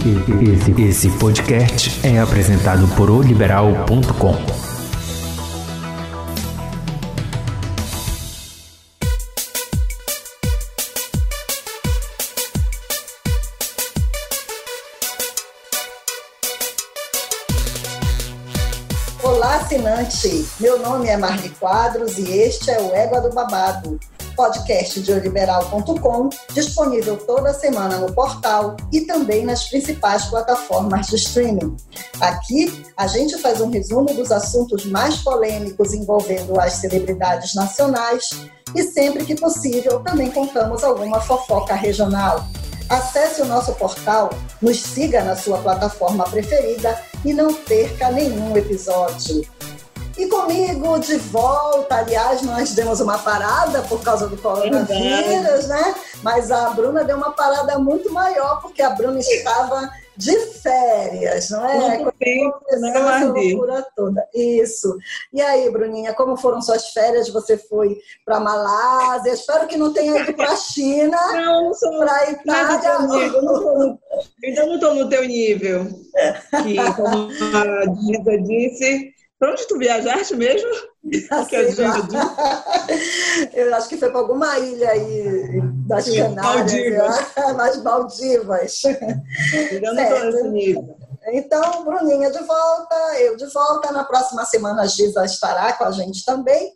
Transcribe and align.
Esse, 0.00 0.82
esse 0.82 1.10
podcast 1.18 2.00
é 2.06 2.18
apresentado 2.18 2.88
por 2.96 3.10
oliberal.com. 3.10 4.34
Olá, 19.22 19.56
assinante! 19.56 20.46
Meu 20.58 20.78
nome 20.78 21.08
é 21.08 21.18
Marli 21.18 21.50
Quadros 21.50 22.16
e 22.16 22.26
este 22.26 22.70
é 22.70 22.80
o 22.80 22.94
Égua 22.94 23.20
do 23.20 23.34
Babado, 23.34 24.00
podcast 24.34 25.00
de 25.00 25.12
oliberal.com, 25.12 26.30
disponível 26.52 27.16
toda 27.16 27.52
semana 27.54 27.98
no 27.98 28.12
portal 28.12 28.76
e 28.92 29.02
também 29.02 29.44
nas 29.44 29.68
principais 29.68 30.24
plataformas 30.26 31.06
de 31.06 31.16
streaming. 31.16 31.76
Aqui, 32.20 32.84
a 32.96 33.06
gente 33.06 33.38
faz 33.38 33.60
um 33.60 33.70
resumo 33.70 34.12
dos 34.14 34.30
assuntos 34.30 34.84
mais 34.84 35.16
polêmicos 35.16 35.92
envolvendo 35.92 36.58
as 36.60 36.74
celebridades 36.74 37.54
nacionais 37.54 38.30
e, 38.74 38.82
sempre 38.82 39.24
que 39.24 39.34
possível, 39.34 40.00
também 40.00 40.30
contamos 40.30 40.84
alguma 40.84 41.20
fofoca 41.20 41.74
regional. 41.74 42.46
Acesse 42.88 43.40
o 43.40 43.46
nosso 43.46 43.72
portal, 43.74 44.30
nos 44.60 44.80
siga 44.80 45.22
na 45.22 45.36
sua 45.36 45.58
plataforma 45.58 46.24
preferida 46.24 47.00
e 47.24 47.32
não 47.32 47.54
perca 47.54 48.10
nenhum 48.10 48.56
episódio. 48.56 49.46
E 50.20 50.26
comigo 50.28 50.98
de 50.98 51.16
volta, 51.16 51.96
aliás, 51.96 52.42
nós 52.42 52.74
demos 52.74 53.00
uma 53.00 53.16
parada 53.16 53.80
por 53.84 54.02
causa 54.02 54.28
do 54.28 54.36
coronavírus, 54.36 55.66
né? 55.66 55.94
Mas 56.22 56.50
a 56.50 56.68
Bruna 56.70 57.02
deu 57.04 57.16
uma 57.16 57.30
parada 57.30 57.78
muito 57.78 58.12
maior, 58.12 58.60
porque 58.60 58.82
a 58.82 58.90
Bruna 58.90 59.18
estava 59.18 59.90
de 60.14 60.38
férias, 60.60 61.48
não 61.48 61.66
é? 61.66 61.96
Muito 61.96 62.12
tempo, 62.18 62.60
né, 62.70 63.24
loucura 63.24 63.86
toda. 63.96 64.28
Isso. 64.34 64.94
E 65.32 65.40
aí, 65.40 65.70
Bruninha, 65.70 66.12
como 66.12 66.36
foram 66.36 66.60
suas 66.60 66.90
férias? 66.90 67.30
Você 67.30 67.56
foi 67.56 67.96
para 68.22 68.38
Malásia? 68.38 69.32
Espero 69.32 69.66
que 69.66 69.78
não 69.78 69.90
tenha 69.90 70.20
ido 70.20 70.34
para 70.34 70.52
a 70.52 70.56
China, 70.56 71.16
para 71.98 72.30
Itália. 72.30 72.98
Não, 72.98 73.78
não 73.78 73.98
ainda 74.44 74.66
não 74.66 74.74
estou 74.74 74.94
no 74.94 75.08
teu 75.08 75.26
nível. 75.26 75.86
Que, 76.62 76.76
como 76.94 77.28
a 77.56 77.86
Diza 77.86 78.38
disse, 78.42 79.14
para 79.40 79.50
onde 79.52 79.66
tu 79.66 79.78
viajaste 79.78 80.36
mesmo? 80.36 80.68
a 81.32 81.46
Eu 83.54 83.74
acho 83.74 83.88
que 83.88 83.96
foi 83.96 84.10
para 84.10 84.20
alguma 84.20 84.58
ilha 84.58 84.90
aí 84.90 85.62
das 85.86 86.04
Sim, 86.04 86.18
Canárias, 86.18 86.74
Maldivas. 86.74 87.26
mais 87.56 87.82
Maldivas. 87.82 88.82
Ainda 88.84 89.94
não 89.94 90.02
estou 90.02 90.24
nesse 90.24 90.48
nível. 90.48 90.94
Então, 91.32 91.84
Bruninha 91.84 92.30
de 92.30 92.44
volta, 92.44 92.94
eu 93.18 93.34
de 93.38 93.46
volta. 93.46 93.90
Na 93.90 94.04
próxima 94.04 94.44
semana 94.44 94.82
a 94.82 94.86
Giza 94.86 95.24
estará 95.24 95.72
com 95.72 95.84
a 95.84 95.90
gente 95.90 96.22
também. 96.22 96.74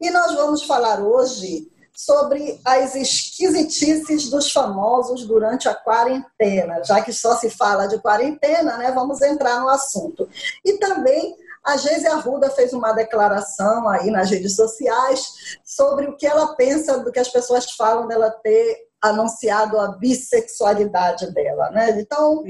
E 0.00 0.10
nós 0.10 0.34
vamos 0.34 0.64
falar 0.64 1.00
hoje 1.00 1.70
sobre 1.94 2.58
as 2.64 2.96
esquisitices 2.96 4.28
dos 4.30 4.50
famosos 4.50 5.24
durante 5.26 5.68
a 5.68 5.74
quarentena. 5.74 6.82
Já 6.82 7.02
que 7.02 7.12
só 7.12 7.36
se 7.36 7.50
fala 7.50 7.86
de 7.86 7.98
quarentena, 7.98 8.78
né? 8.78 8.90
Vamos 8.90 9.22
entrar 9.22 9.60
no 9.60 9.68
assunto. 9.68 10.28
E 10.64 10.72
também 10.78 11.36
a 11.64 11.76
Geise 11.76 12.06
Arruda 12.06 12.50
fez 12.50 12.72
uma 12.72 12.92
declaração 12.92 13.88
aí 13.88 14.10
nas 14.10 14.30
redes 14.30 14.56
sociais 14.56 15.58
sobre 15.64 16.06
o 16.06 16.16
que 16.16 16.26
ela 16.26 16.54
pensa 16.54 16.98
do 16.98 17.12
que 17.12 17.18
as 17.18 17.28
pessoas 17.28 17.70
falam 17.72 18.08
dela 18.08 18.30
ter 18.30 18.88
anunciado 19.02 19.78
a 19.78 19.88
bissexualidade 19.92 21.32
dela, 21.32 21.70
né? 21.70 21.98
Então, 22.00 22.44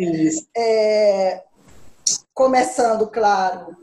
é, 0.57 1.43
começando, 2.35 3.07
claro, 3.09 3.77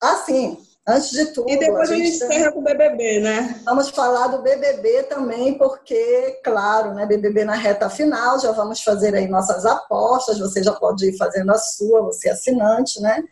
assim, 0.00 0.58
Antes 0.88 1.10
de 1.10 1.26
tudo. 1.26 1.50
E 1.50 1.58
depois 1.58 1.90
a 1.90 1.94
gente, 1.94 2.08
encerra 2.08 2.50
com 2.52 2.60
o 2.60 2.64
BBB, 2.64 3.20
né? 3.20 3.60
Vamos 3.64 3.90
falar 3.90 4.28
do 4.28 4.42
BBB 4.42 5.04
também, 5.04 5.56
porque, 5.58 6.40
claro, 6.42 6.94
né, 6.94 7.04
BBB 7.04 7.44
na 7.44 7.54
reta 7.54 7.90
final, 7.90 8.40
já 8.40 8.50
vamos 8.52 8.82
fazer 8.82 9.14
aí 9.14 9.28
nossas 9.28 9.66
apostas, 9.66 10.38
você 10.38 10.62
já 10.62 10.72
pode 10.72 11.06
ir 11.06 11.16
fazendo 11.18 11.50
a 11.50 11.58
sua, 11.58 12.02
você 12.02 12.28
é 12.28 12.32
assinante, 12.32 13.00
né? 13.00 13.22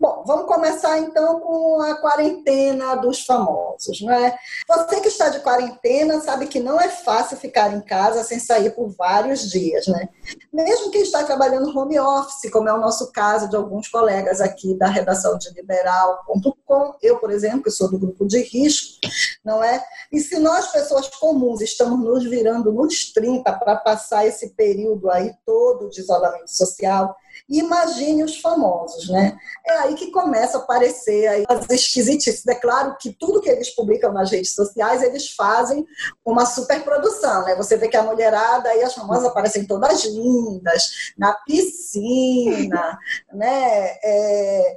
Bom, 0.00 0.24
vamos 0.26 0.46
começar 0.46 0.98
então 0.98 1.38
com 1.40 1.82
a 1.82 2.00
quarentena 2.00 2.96
dos 2.96 3.24
famosos, 3.24 4.00
né? 4.00 4.34
Você 4.66 5.00
que 5.00 5.08
está 5.08 5.28
de 5.28 5.40
quarentena 5.40 6.18
sabe 6.20 6.46
que 6.46 6.58
não 6.58 6.80
é 6.80 6.88
fácil 6.88 7.36
ficar 7.36 7.74
em 7.74 7.80
casa 7.82 8.24
sem 8.24 8.40
sair 8.40 8.70
por 8.70 8.88
vários 8.96 9.50
dias, 9.50 9.86
né? 9.86 10.08
Mesmo 10.52 10.90
quem 10.90 11.02
está 11.02 11.22
trabalhando 11.24 11.76
home 11.76 12.00
office, 12.00 12.50
como 12.50 12.68
é 12.68 12.72
o 12.72 12.80
nosso 12.80 13.12
caso 13.12 13.48
de 13.48 13.56
alguns 13.56 13.88
colegas 13.88 14.40
aqui 14.40 14.74
da 14.74 14.88
redação 14.88 15.36
de 15.36 15.52
liberal.com, 15.52 16.95
eu, 17.02 17.18
por 17.18 17.30
exemplo, 17.30 17.62
que 17.62 17.70
sou 17.70 17.90
do 17.90 17.98
grupo 17.98 18.26
de 18.26 18.42
risco, 18.42 18.98
não 19.44 19.62
é? 19.62 19.82
E 20.12 20.20
se 20.20 20.38
nós, 20.38 20.72
pessoas 20.72 21.08
comuns, 21.08 21.60
estamos 21.60 21.98
nos 21.98 22.24
virando 22.24 22.72
nos 22.72 23.12
30 23.12 23.52
para 23.52 23.76
passar 23.76 24.26
esse 24.26 24.50
período 24.50 25.10
aí 25.10 25.32
todo 25.44 25.88
de 25.88 26.00
isolamento 26.00 26.50
social, 26.50 27.16
imagine 27.48 28.24
os 28.24 28.40
famosos, 28.40 29.08
né? 29.08 29.36
É 29.64 29.72
aí 29.78 29.94
que 29.94 30.10
começa 30.10 30.58
a 30.58 30.60
aparecer 30.60 31.26
aí 31.28 31.44
as 31.48 31.68
esquisitices. 31.70 32.46
É 32.46 32.54
claro 32.54 32.96
que 32.98 33.12
tudo 33.12 33.40
que 33.40 33.48
eles 33.48 33.74
publicam 33.74 34.12
nas 34.12 34.30
redes 34.30 34.54
sociais, 34.54 35.02
eles 35.02 35.30
fazem 35.30 35.86
uma 36.24 36.46
superprodução, 36.46 37.44
né? 37.44 37.54
Você 37.56 37.76
vê 37.76 37.88
que 37.88 37.96
a 37.96 38.02
mulherada 38.02 38.74
e 38.74 38.82
as 38.82 38.94
famosas 38.94 39.26
aparecem 39.26 39.66
todas 39.66 40.04
lindas, 40.04 41.12
na 41.16 41.32
piscina, 41.46 42.98
né? 43.32 43.96
É, 44.02 44.76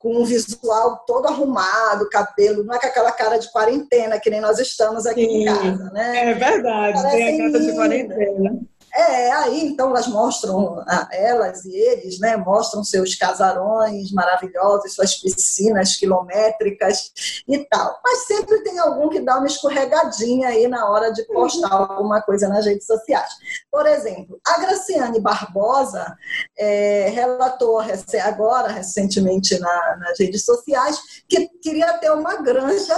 com 0.00 0.16
um 0.16 0.24
visual 0.24 1.04
todo 1.06 1.26
arrumado, 1.26 2.08
cabelo, 2.08 2.64
não 2.64 2.74
é 2.74 2.78
com 2.78 2.86
aquela 2.86 3.12
cara 3.12 3.36
de 3.36 3.52
quarentena 3.52 4.18
que 4.18 4.30
nem 4.30 4.40
nós 4.40 4.58
estamos 4.58 5.04
aqui 5.04 5.20
Sim, 5.20 5.42
em 5.42 5.44
casa, 5.44 5.90
né? 5.92 6.30
É 6.30 6.34
verdade, 6.34 7.02
Parecem 7.02 7.36
tem 7.36 7.46
a 7.46 7.52
cara 7.52 7.64
de 7.64 7.74
quarentena. 7.74 8.60
É, 8.94 9.30
aí 9.32 9.66
então 9.66 9.90
elas 9.90 10.06
mostram, 10.06 10.84
elas 11.12 11.64
e 11.64 11.74
eles, 11.74 12.18
né, 12.18 12.36
mostram 12.36 12.82
seus 12.82 13.14
casarões 13.14 14.12
maravilhosos, 14.12 14.94
suas 14.94 15.14
piscinas 15.16 15.96
quilométricas 15.96 17.12
e 17.46 17.58
tal. 17.66 18.00
Mas 18.02 18.26
sempre 18.26 18.62
tem 18.62 18.78
algum 18.78 19.08
que 19.08 19.20
dá 19.20 19.38
uma 19.38 19.46
escorregadinha 19.46 20.48
aí 20.48 20.66
na 20.66 20.88
hora 20.88 21.12
de 21.12 21.22
postar 21.24 21.72
alguma 21.72 22.20
coisa 22.22 22.48
nas 22.48 22.66
redes 22.66 22.86
sociais. 22.86 23.30
Por 23.70 23.86
exemplo, 23.86 24.40
a 24.46 24.60
Graciane 24.60 25.20
Barbosa 25.20 26.16
é, 26.58 27.08
relatou 27.10 27.80
agora, 28.24 28.68
recentemente, 28.68 29.58
na, 29.58 29.96
nas 29.96 30.18
redes 30.18 30.44
sociais, 30.44 30.98
que 31.28 31.48
queria 31.62 31.92
ter 31.98 32.10
uma 32.10 32.36
granja 32.42 32.96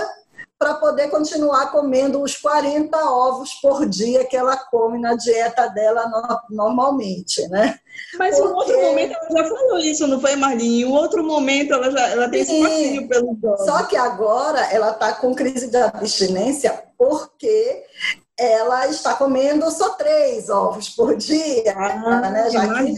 para 0.62 0.75
poder 0.75 1.11
continuar 1.11 1.73
comendo 1.73 2.23
os 2.23 2.37
40 2.37 2.97
ovos 2.97 3.55
por 3.55 3.84
dia 3.84 4.25
que 4.25 4.37
ela 4.37 4.56
come 4.56 4.97
na 4.97 5.17
dieta 5.17 5.67
dela 5.67 6.06
no, 6.09 6.56
normalmente, 6.56 7.49
né? 7.49 7.81
Mas 8.17 8.39
Porque... 8.39 8.49
em 8.49 8.55
outro 8.55 8.81
momento 8.81 9.12
ela 9.12 9.43
já 9.43 9.49
falou 9.49 9.78
isso, 9.78 10.06
não 10.06 10.21
foi, 10.21 10.37
Marlinha? 10.37 10.87
Em 10.87 10.89
outro 10.89 11.25
momento 11.25 11.75
ela 11.75 11.91
já 11.91 12.09
ela 12.11 12.28
tem 12.28 12.45
Sim. 12.45 12.62
esse 12.62 12.62
fascínio 12.62 13.09
pelo 13.09 13.31
ovos. 13.43 13.67
Só 13.67 13.83
que 13.83 13.97
agora 13.97 14.61
ela 14.73 14.93
está 14.93 15.15
com 15.15 15.34
crise 15.34 15.67
de 15.67 15.78
abstinência 15.78 16.84
porque 16.97 17.83
ela 18.39 18.87
está 18.87 19.15
comendo 19.15 19.69
só 19.69 19.91
três 19.91 20.49
ovos 20.49 20.91
por 20.91 21.17
dia, 21.17 21.75
ah, 21.77 22.31
né? 22.31 22.50
Já 22.50 22.84
que... 22.84 22.94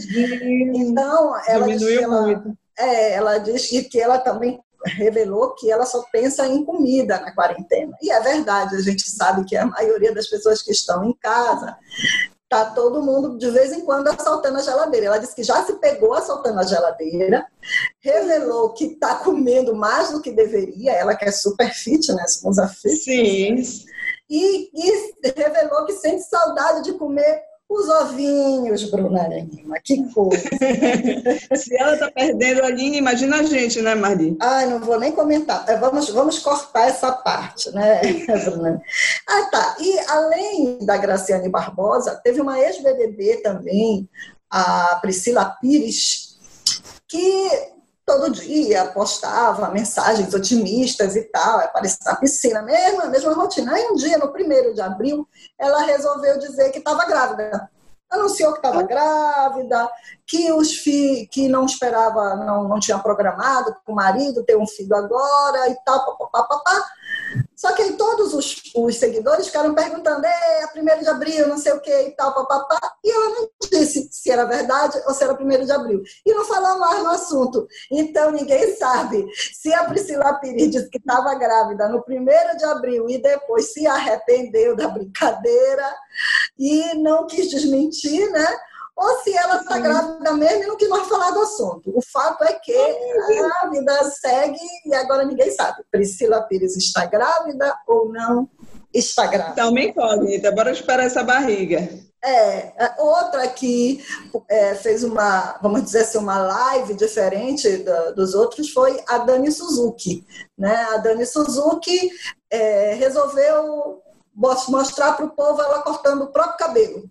Então, 0.75 1.35
ela 1.47 1.65
ela, 1.67 2.43
é, 2.77 3.13
ela 3.13 3.37
diz 3.39 3.67
que 3.89 3.99
ela 3.99 4.19
também 4.19 4.59
revelou 4.85 5.53
que 5.55 5.71
ela 5.71 5.85
só 5.85 6.03
pensa 6.11 6.47
em 6.47 6.63
comida 6.63 7.19
na 7.19 7.33
quarentena. 7.33 7.95
E 8.01 8.11
é 8.11 8.19
verdade, 8.19 8.75
a 8.75 8.81
gente 8.81 9.09
sabe 9.09 9.45
que 9.45 9.55
a 9.55 9.65
maioria 9.65 10.13
das 10.13 10.27
pessoas 10.27 10.61
que 10.61 10.71
estão 10.71 11.03
em 11.03 11.13
casa 11.13 11.77
tá 12.47 12.65
todo 12.71 13.01
mundo 13.01 13.37
de 13.37 13.49
vez 13.49 13.73
em 13.73 13.81
quando 13.81 14.07
assaltando 14.07 14.57
a 14.57 14.61
geladeira. 14.61 15.07
Ela 15.07 15.17
disse 15.17 15.35
que 15.35 15.43
já 15.43 15.63
se 15.65 15.73
pegou 15.73 16.13
assaltando 16.13 16.59
a 16.59 16.63
geladeira, 16.63 17.45
revelou 17.99 18.73
que 18.73 18.85
está 18.85 19.15
comendo 19.15 19.75
mais 19.75 20.11
do 20.11 20.21
que 20.21 20.31
deveria, 20.31 20.93
ela 20.93 21.15
que 21.15 21.25
é 21.25 21.31
super 21.31 21.73
fit, 21.73 22.11
né? 22.13 22.27
Somos 22.27 22.59
a 22.59 22.67
fit. 22.67 22.97
Sim. 22.97 23.55
E, 24.29 24.69
e 24.73 25.15
revelou 25.35 25.85
que 25.85 25.93
sente 25.93 26.23
saudade 26.23 26.83
de 26.83 26.93
comer 26.93 27.41
os 27.75 27.89
ovinhos, 27.89 28.89
Bruna 28.89 29.27
Lima, 29.27 29.79
que 29.83 30.01
coisa. 30.13 30.43
Se 31.55 31.75
ela 31.75 31.93
está 31.93 32.11
perdendo 32.11 32.63
a 32.63 32.69
linha, 32.69 32.97
imagina 32.97 33.39
a 33.39 33.43
gente, 33.43 33.81
né, 33.81 33.93
Marli? 33.95 34.37
Ai, 34.41 34.67
não 34.67 34.79
vou 34.79 34.99
nem 34.99 35.11
comentar. 35.11 35.65
É, 35.67 35.77
vamos, 35.77 36.09
vamos 36.09 36.39
cortar 36.39 36.87
essa 36.87 37.11
parte, 37.11 37.69
né, 37.71 38.01
Bruna? 38.45 38.81
Ah, 39.27 39.43
tá. 39.51 39.75
E 39.79 39.99
além 40.07 40.85
da 40.85 40.97
Graciane 40.97 41.49
Barbosa, 41.49 42.19
teve 42.23 42.41
uma 42.41 42.59
ex-BBB 42.59 43.37
também, 43.37 44.09
a 44.49 44.97
Priscila 45.01 45.45
Pires, 45.61 46.37
que 47.07 47.74
todo 48.05 48.29
dia 48.29 48.85
postava 48.87 49.69
mensagens 49.69 50.33
otimistas 50.33 51.15
e 51.15 51.23
tal, 51.23 51.59
aparecia 51.59 51.99
na 52.05 52.15
piscina, 52.15 52.61
mesmo, 52.61 53.01
a 53.01 53.07
mesma 53.07 53.33
rotina. 53.33 53.73
Aí 53.73 53.87
um 53.87 53.95
dia, 53.95 54.17
no 54.17 54.31
primeiro 54.31 54.73
de 54.73 54.81
abril, 54.81 55.27
ela 55.57 55.81
resolveu 55.81 56.37
dizer 56.37 56.69
que 56.71 56.77
estava 56.77 57.05
grávida. 57.05 57.69
anunciou 58.11 58.51
que 58.53 58.59
estava 58.59 58.83
grávida, 58.83 59.89
que 60.27 60.51
os 60.53 60.77
que 61.31 61.47
não 61.49 61.65
esperava, 61.65 62.35
não, 62.35 62.67
não 62.67 62.79
tinha 62.79 62.99
programado 62.99 63.75
com 63.83 63.93
o 63.93 63.95
marido 63.95 64.45
ter 64.45 64.55
um 64.55 64.67
filho 64.67 64.95
agora 64.95 65.67
e 65.69 65.75
tal, 65.83 66.15
papapá. 66.15 66.85
Só 67.55 67.73
que 67.73 67.81
aí 67.81 67.93
todos 67.93 68.33
os, 68.33 68.61
os 68.75 68.97
seguidores 68.97 69.47
ficaram 69.47 69.73
perguntando, 69.73 70.25
é 70.25 70.67
primeiro 70.67 71.01
de 71.01 71.07
abril, 71.07 71.47
não 71.47 71.57
sei 71.57 71.71
o 71.73 71.79
que 71.79 71.91
e 71.91 72.11
tal, 72.11 72.33
papapá. 72.33 72.79
E 73.03 73.09
ela 73.09 73.29
não 73.29 73.49
disse 73.71 74.09
se 74.11 74.29
era 74.29 74.45
verdade 74.45 75.01
ou 75.07 75.13
se 75.13 75.23
era 75.23 75.33
primeiro 75.33 75.65
de 75.65 75.71
abril. 75.71 76.01
E 76.25 76.33
não 76.33 76.43
falou 76.45 76.79
mais 76.79 77.01
no 77.01 77.09
assunto. 77.09 77.67
Então 77.91 78.31
ninguém 78.31 78.75
sabe 78.75 79.25
se 79.53 79.73
a 79.73 79.85
Priscila 79.85 80.33
Pires 80.35 80.71
disse 80.71 80.89
que 80.89 80.97
estava 80.97 81.33
grávida 81.35 81.87
no 81.87 82.03
primeiro 82.03 82.57
de 82.57 82.65
abril 82.65 83.09
e 83.09 83.21
depois 83.21 83.71
se 83.71 83.87
arrependeu 83.87 84.75
da 84.75 84.87
brincadeira 84.89 85.95
e 86.59 86.93
não 86.95 87.25
quis 87.25 87.49
desmentir, 87.49 88.29
né? 88.31 88.45
Ou 88.95 89.17
se 89.21 89.35
ela 89.35 89.57
está 89.57 89.77
grávida 89.77 90.33
mesmo 90.33 90.63
e 90.63 90.67
não 90.67 90.77
quis 90.77 90.87
mais 90.87 91.07
falar 91.07 91.31
do 91.31 91.41
assunto. 91.41 91.91
O 91.93 92.01
fato 92.01 92.43
é 92.45 92.53
que 92.53 92.75
a 93.61 93.69
vida 93.69 94.03
segue 94.05 94.59
e 94.85 94.95
agora 94.95 95.25
ninguém 95.25 95.51
sabe. 95.51 95.83
Priscila 95.91 96.43
Pires 96.43 96.77
está 96.77 97.05
grávida 97.05 97.77
ou 97.87 98.09
não 98.09 98.49
está 98.93 99.27
grávida. 99.27 99.51
Então, 99.53 99.71
me 99.71 99.87
incógnita, 99.87 100.51
bora 100.51 100.71
esperar 100.71 101.05
essa 101.05 101.23
barriga. 101.23 101.89
É, 102.23 102.73
outra 102.97 103.47
que 103.49 104.03
é, 104.49 104.73
fez 104.73 105.03
uma, 105.03 105.59
vamos 105.61 105.83
dizer 105.83 105.99
assim, 105.99 106.17
uma 106.17 106.39
live 106.39 106.95
diferente 106.95 107.77
da, 107.77 108.11
dos 108.11 108.33
outros 108.33 108.71
foi 108.71 108.99
a 109.07 109.19
Dani 109.19 109.51
Suzuki. 109.51 110.25
Né? 110.57 110.73
A 110.91 110.97
Dani 110.97 111.25
Suzuki 111.25 112.09
é, 112.49 112.95
resolveu 112.95 114.01
mostrar 114.33 115.13
para 115.13 115.25
o 115.25 115.29
povo 115.29 115.61
ela 115.61 115.83
cortando 115.83 116.23
o 116.23 116.31
próprio 116.31 116.57
cabelo. 116.57 117.03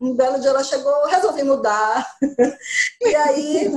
Um 0.00 0.14
belo 0.14 0.40
dia 0.40 0.50
ela 0.50 0.62
chegou, 0.62 1.06
resolvi 1.06 1.42
mudar. 1.42 2.06
e 3.00 3.16
aí 3.16 3.70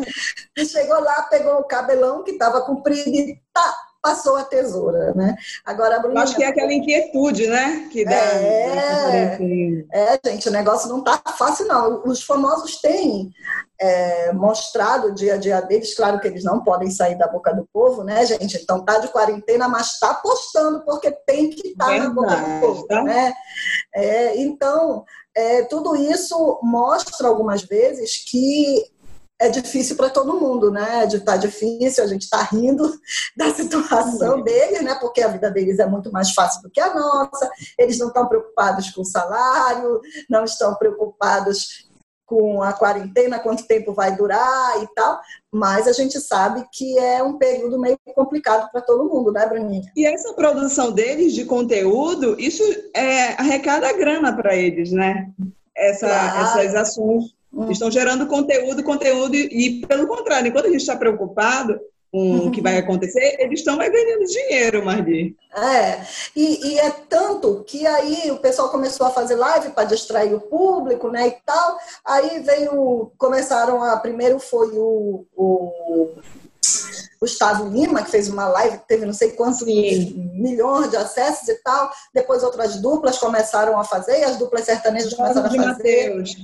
chegou 0.65 0.99
lá, 0.99 1.23
pegou 1.23 1.59
o 1.59 1.63
cabelão 1.63 2.23
que 2.23 2.31
estava 2.31 2.61
comprido 2.61 3.09
e 3.09 3.41
tá, 3.53 3.75
passou 4.01 4.37
a 4.37 4.43
tesoura, 4.43 5.13
né? 5.13 5.35
Agora 5.65 5.97
a 5.97 5.99
Bruna... 5.99 6.21
Acho 6.21 6.35
que 6.35 6.43
é 6.43 6.47
aquela 6.47 6.73
inquietude, 6.73 7.47
né? 7.47 7.87
Que 7.91 8.05
dá. 8.05 8.11
É, 8.11 9.37
é, 9.91 10.19
gente, 10.25 10.47
o 10.47 10.51
negócio 10.51 10.89
não 10.89 11.03
tá 11.03 11.21
fácil, 11.37 11.67
não. 11.67 12.03
Os 12.05 12.23
famosos 12.23 12.79
têm 12.79 13.31
é, 13.79 14.31
mostrado 14.33 15.07
o 15.07 15.15
dia 15.15 15.35
a 15.35 15.37
dia 15.37 15.61
deles, 15.61 15.95
claro 15.95 16.19
que 16.19 16.27
eles 16.27 16.43
não 16.43 16.63
podem 16.63 16.89
sair 16.89 17.17
da 17.17 17.27
boca 17.27 17.53
do 17.53 17.67
povo, 17.73 18.03
né, 18.03 18.25
gente? 18.25 18.57
Então 18.57 18.83
tá 18.83 18.99
de 18.99 19.07
quarentena, 19.09 19.67
mas 19.67 19.99
tá 19.99 20.13
postando, 20.13 20.83
porque 20.85 21.11
tem 21.25 21.49
que 21.49 21.69
estar 21.69 21.87
tá 21.87 21.97
na 21.97 22.09
boca 22.09 22.35
do 22.35 22.59
povo, 22.59 22.87
né? 23.03 23.33
É, 23.93 24.37
então, 24.41 25.03
é, 25.35 25.63
tudo 25.63 25.95
isso 25.95 26.59
mostra 26.63 27.27
algumas 27.27 27.63
vezes 27.63 28.17
que 28.29 28.83
é 29.39 29.47
difícil 29.47 29.95
para 29.95 30.09
todo 30.09 30.39
mundo, 30.39 30.69
né? 30.69 31.05
Está 31.05 31.37
difícil, 31.37 32.03
a 32.03 32.07
gente 32.07 32.23
está 32.23 32.41
rindo 32.43 32.91
da 33.37 33.53
situação 33.53 34.41
deles, 34.41 34.81
né? 34.81 34.95
Porque 34.99 35.21
a 35.21 35.29
vida 35.29 35.49
deles 35.49 35.79
é 35.79 35.85
muito 35.85 36.11
mais 36.11 36.31
fácil 36.31 36.61
do 36.61 36.69
que 36.69 36.81
a 36.81 36.93
nossa. 36.93 37.49
Eles 37.77 37.97
não 37.97 38.07
estão 38.07 38.27
preocupados 38.27 38.91
com 38.91 39.01
o 39.01 39.05
salário, 39.05 40.01
não 40.29 40.43
estão 40.43 40.75
preocupados 40.75 41.87
com 42.25 42.61
a 42.61 42.73
quarentena, 42.73 43.39
quanto 43.39 43.65
tempo 43.65 43.91
vai 43.91 44.15
durar 44.15 44.83
e 44.83 44.87
tal, 44.93 45.19
mas 45.51 45.87
a 45.87 45.93
gente 45.93 46.19
sabe 46.19 46.63
que 46.71 46.95
é 46.99 47.23
um 47.23 47.39
período 47.39 47.79
meio 47.79 47.97
complicado 48.13 48.69
para 48.71 48.81
todo 48.81 49.09
mundo, 49.09 49.31
né, 49.31 49.47
Bruninha? 49.47 49.91
E 49.95 50.05
essa 50.05 50.31
produção 50.33 50.91
deles 50.91 51.33
de 51.33 51.43
conteúdo, 51.45 52.39
isso 52.39 52.61
é, 52.95 53.33
arrecada 53.33 53.91
grana 53.93 54.31
para 54.35 54.55
eles, 54.55 54.91
né? 54.91 55.31
Essa, 55.75 56.07
claro. 56.07 56.59
Essas 56.59 56.75
ações 56.75 57.33
hum. 57.53 57.71
estão 57.71 57.91
gerando 57.91 58.27
conteúdo, 58.27 58.83
conteúdo, 58.83 59.35
e, 59.35 59.47
e 59.51 59.85
pelo 59.85 60.07
contrário, 60.07 60.47
enquanto 60.47 60.65
a 60.65 60.69
gente 60.69 60.81
está 60.81 60.95
preocupado, 60.95 61.79
com 62.11 62.47
o 62.47 62.51
que 62.51 62.61
vai 62.61 62.77
acontecer, 62.79 63.37
eles 63.39 63.59
estão 63.59 63.77
ganhando 63.77 64.25
dinheiro, 64.25 64.83
Marli. 64.83 65.35
É, 65.55 66.01
e, 66.35 66.69
e, 66.69 66.79
é 66.79 66.89
tanto 67.07 67.63
que 67.65 67.85
aí 67.85 68.31
o 68.31 68.37
pessoal 68.37 68.69
começou 68.69 69.05
a 69.05 69.11
fazer 69.11 69.35
live 69.35 69.69
para 69.69 69.83
distrair 69.85 70.33
o 70.33 70.41
público, 70.41 71.09
né, 71.09 71.27
e 71.27 71.35
tal, 71.45 71.77
aí 72.05 72.39
veio, 72.39 73.11
começaram 73.17 73.83
a, 73.83 73.97
primeiro 73.97 74.39
foi 74.39 74.69
o, 74.77 75.25
o 75.35 76.13
Gustavo 77.19 77.67
Lima, 77.69 78.03
que 78.03 78.11
fez 78.11 78.29
uma 78.29 78.47
live 78.47 78.77
que 78.77 78.87
teve 78.87 79.05
não 79.05 79.13
sei 79.13 79.31
quantos 79.31 79.59
Sim. 79.59 80.31
milhões 80.33 80.89
de 80.89 80.97
acessos 80.97 81.47
e 81.49 81.55
tal. 81.55 81.91
Depois 82.13 82.43
outras 82.43 82.77
duplas 82.77 83.17
começaram 83.17 83.77
a 83.77 83.83
fazer, 83.83 84.19
e 84.19 84.23
as 84.23 84.37
duplas 84.37 84.63
sertanejas 84.63 85.13
começaram 85.13 85.47
a 85.47 85.49
fazer. 85.49 85.65
Mateus. 85.65 86.35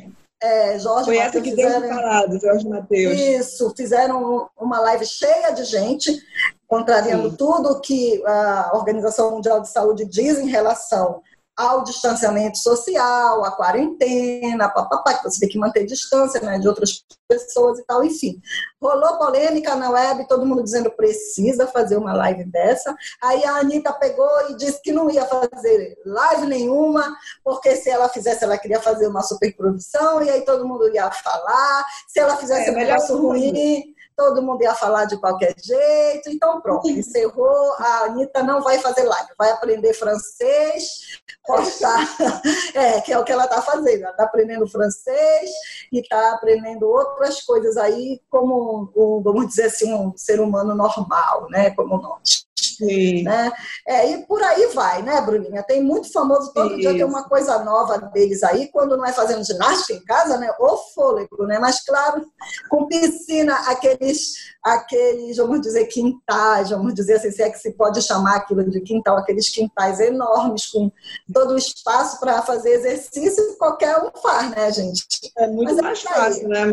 É, 0.46 0.78
Jorge 0.78 1.06
Foi 1.06 1.18
essa 1.18 1.42
que 1.42 1.50
fizeram, 1.50 1.82
deu 1.82 1.90
falado, 1.90 2.40
Jorge 2.40 2.70
Matheus. 2.70 3.20
Isso, 3.20 3.74
fizeram 3.76 4.48
uma 4.60 4.80
live 4.80 5.06
cheia 5.06 5.52
de 5.52 5.64
gente, 5.64 6.22
contrariando 6.68 7.32
Sim. 7.32 7.36
tudo 7.36 7.82
que 7.82 8.24
a 8.26 8.72
Organização 8.76 9.32
Mundial 9.32 9.60
de 9.62 9.70
Saúde 9.70 10.06
diz 10.06 10.38
em 10.38 10.48
relação 10.48 11.22
ao 11.58 11.84
distanciamento 11.84 12.58
social, 12.58 13.46
à 13.46 13.52
quarentena, 13.52 14.68
papapá, 14.68 15.14
que 15.14 15.24
você 15.24 15.40
tem 15.40 15.50
que 15.50 15.58
manter 15.58 15.86
distância 15.86 16.42
né, 16.42 16.60
de 16.60 16.68
outras 16.68 17.06
pessoas 17.28 17.80
e 17.80 17.86
tal, 17.86 18.04
enfim. 18.04 18.42
Rolou 18.82 19.18
polêmica 19.18 19.74
na 19.76 19.90
web, 19.90 20.28
todo 20.28 20.46
mundo 20.46 20.64
dizendo 20.64 20.92
precisa 20.92 21.66
fazer 21.68 21.96
uma 21.96 22.14
live 22.14 22.44
dessa. 22.46 22.94
Aí 23.22 23.44
a 23.46 23.56
Anitta 23.58 23.94
pegou 23.94 24.30
e 24.50 24.58
disse 24.58 24.82
que 24.82 24.92
não 24.92 25.10
ia 25.10 25.26
fazer 25.26 25.98
live 26.06 26.46
nenhuma, 26.46 27.16
porque 27.44 27.76
se 27.78 27.90
ela 27.90 28.10
fizesse, 28.10 28.44
ela 28.44 28.58
queria 28.58 28.82
fazer 28.82 29.08
uma 29.08 29.22
superprodução, 29.22 30.22
e 30.22 30.30
aí 30.30 30.42
todo 30.42 30.68
mundo 30.68 30.94
ia 30.94 31.10
falar. 31.10 31.86
Se 32.08 32.20
ela 32.20 32.36
fizesse 32.36 32.70
é, 32.70 32.74
um 32.74 32.76
negócio 32.76 33.18
ruim, 33.18 33.95
todo 34.16 34.42
mundo 34.42 34.62
ia 34.62 34.74
falar 34.74 35.06
de 35.06 35.18
qualquer 35.18 35.56
jeito. 35.62 36.30
Então, 36.30 36.62
pronto, 36.62 36.90
encerrou. 36.90 37.74
A 37.80 38.06
Anitta 38.06 38.44
não 38.44 38.62
vai 38.62 38.80
fazer 38.80 39.04
live, 39.04 39.30
vai 39.38 39.52
aprender 39.52 39.94
francês, 39.94 41.22
postar, 41.46 42.08
é, 42.74 43.02
que 43.02 43.12
é 43.12 43.20
o 43.20 43.24
que 43.24 43.32
ela 43.32 43.46
está 43.46 43.62
fazendo. 43.62 44.04
Ela 44.04 44.12
está 44.12 44.24
aprendendo 44.24 44.68
francês 44.68 45.50
e 45.92 46.00
está 46.00 46.34
aprendendo 46.34 46.88
outras 46.88 47.42
coisas 47.42 47.78
aí, 47.78 48.22
como, 48.30 48.92
um, 48.96 49.22
vamos 49.22 49.48
dizer 49.48 49.66
assim, 49.66 49.94
um 49.94 50.16
ser 50.16 50.40
humano 50.40 50.76
normal, 50.76 51.48
né? 51.50 51.72
Como 51.72 51.98
nós. 51.98 52.45
Sim. 52.58 53.24
Né? 53.24 53.52
É, 53.88 54.12
e 54.12 54.26
por 54.26 54.42
aí 54.42 54.68
vai, 54.68 55.02
né, 55.02 55.22
Bruninha? 55.22 55.64
Tem 55.64 55.84
muito 55.84 56.12
famoso, 56.12 56.54
todo 56.54 56.78
dia 56.78 56.94
tem 56.94 57.04
uma 57.04 57.28
coisa 57.28 57.64
nova 57.64 57.98
deles 57.98 58.44
aí, 58.44 58.68
quando 58.70 58.98
não 58.98 59.06
é 59.06 59.12
fazendo 59.12 59.46
ginástica 59.46 59.94
em 59.94 60.04
casa, 60.04 60.38
né? 60.38 60.52
O 60.60 60.78
fôlego, 60.78 61.46
né? 61.46 61.60
Mas 61.60 61.84
claro, 61.84 62.26
com 62.70 62.88
piscina, 62.88 63.54
aqueles, 63.68 64.34
aqueles, 64.64 65.38
vamos 65.38 65.62
dizer, 65.62 65.86
quintais, 65.86 66.70
vamos 66.70 66.94
dizer 66.94 67.16
assim, 67.16 67.32
se 67.32 67.44
é 67.44 67.50
que 67.50 67.60
se 67.60 67.72
pode 67.72 68.02
chamar 68.02 68.38
aquilo 68.38 68.64
de 68.70 68.82
quintal, 68.82 69.18
aqueles 69.18 69.50
quintais 69.50 70.00
enormes, 70.00 70.68
com 70.68 70.92
todo 71.34 71.54
o 71.54 71.58
espaço 71.58 72.20
para 72.20 72.42
fazer 72.42 72.72
exercício, 72.72 73.58
qualquer 73.58 73.98
um 73.98 74.12
faz, 74.22 74.50
né, 74.52 74.72
gente? 74.72 75.06
É 75.38 75.48
muito 75.48 75.74
Mas 75.74 75.78
é 75.78 75.82
mais 75.82 76.06
é 76.06 76.08
fácil, 76.08 76.48
né, 76.48 76.64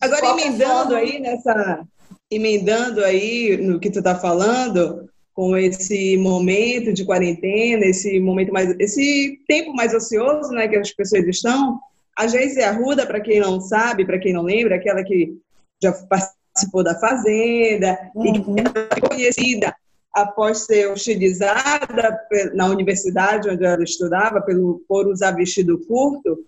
Agora, 0.00 0.26
emendando 0.26 0.90
forma... 0.90 0.98
aí 0.98 1.20
nessa 1.20 1.86
emendando 2.30 3.04
aí 3.04 3.56
no 3.56 3.78
que 3.78 3.90
tu 3.90 3.98
está 3.98 4.14
falando, 4.14 5.08
com 5.36 5.54
esse 5.54 6.16
momento 6.16 6.94
de 6.94 7.04
quarentena, 7.04 7.84
esse 7.84 8.18
momento 8.18 8.52
mais, 8.52 8.74
esse 8.78 9.38
tempo 9.46 9.74
mais 9.74 9.92
ocioso, 9.92 10.50
né, 10.50 10.66
que 10.66 10.76
as 10.76 10.90
pessoas 10.92 11.26
estão. 11.26 11.78
A 12.16 12.26
Geise 12.26 12.62
Arruda, 12.62 13.06
para 13.06 13.20
quem 13.20 13.38
não 13.38 13.60
sabe, 13.60 14.06
para 14.06 14.18
quem 14.18 14.32
não 14.32 14.42
lembra, 14.42 14.76
aquela 14.76 15.04
que 15.04 15.36
já 15.82 15.92
participou 15.92 16.82
da 16.82 16.98
Fazenda 16.98 17.98
uhum. 18.14 18.26
e 18.26 18.32
que 18.32 18.38
uhum. 18.48 18.56
é 18.56 19.00
conhecida 19.00 19.76
após 20.14 20.64
ser 20.64 20.88
hostilizada 20.88 22.18
na 22.54 22.66
universidade 22.68 23.50
onde 23.50 23.62
ela 23.62 23.84
estudava 23.84 24.40
pelo 24.40 24.82
por 24.88 25.06
usar 25.06 25.32
vestido 25.32 25.78
curto, 25.86 26.38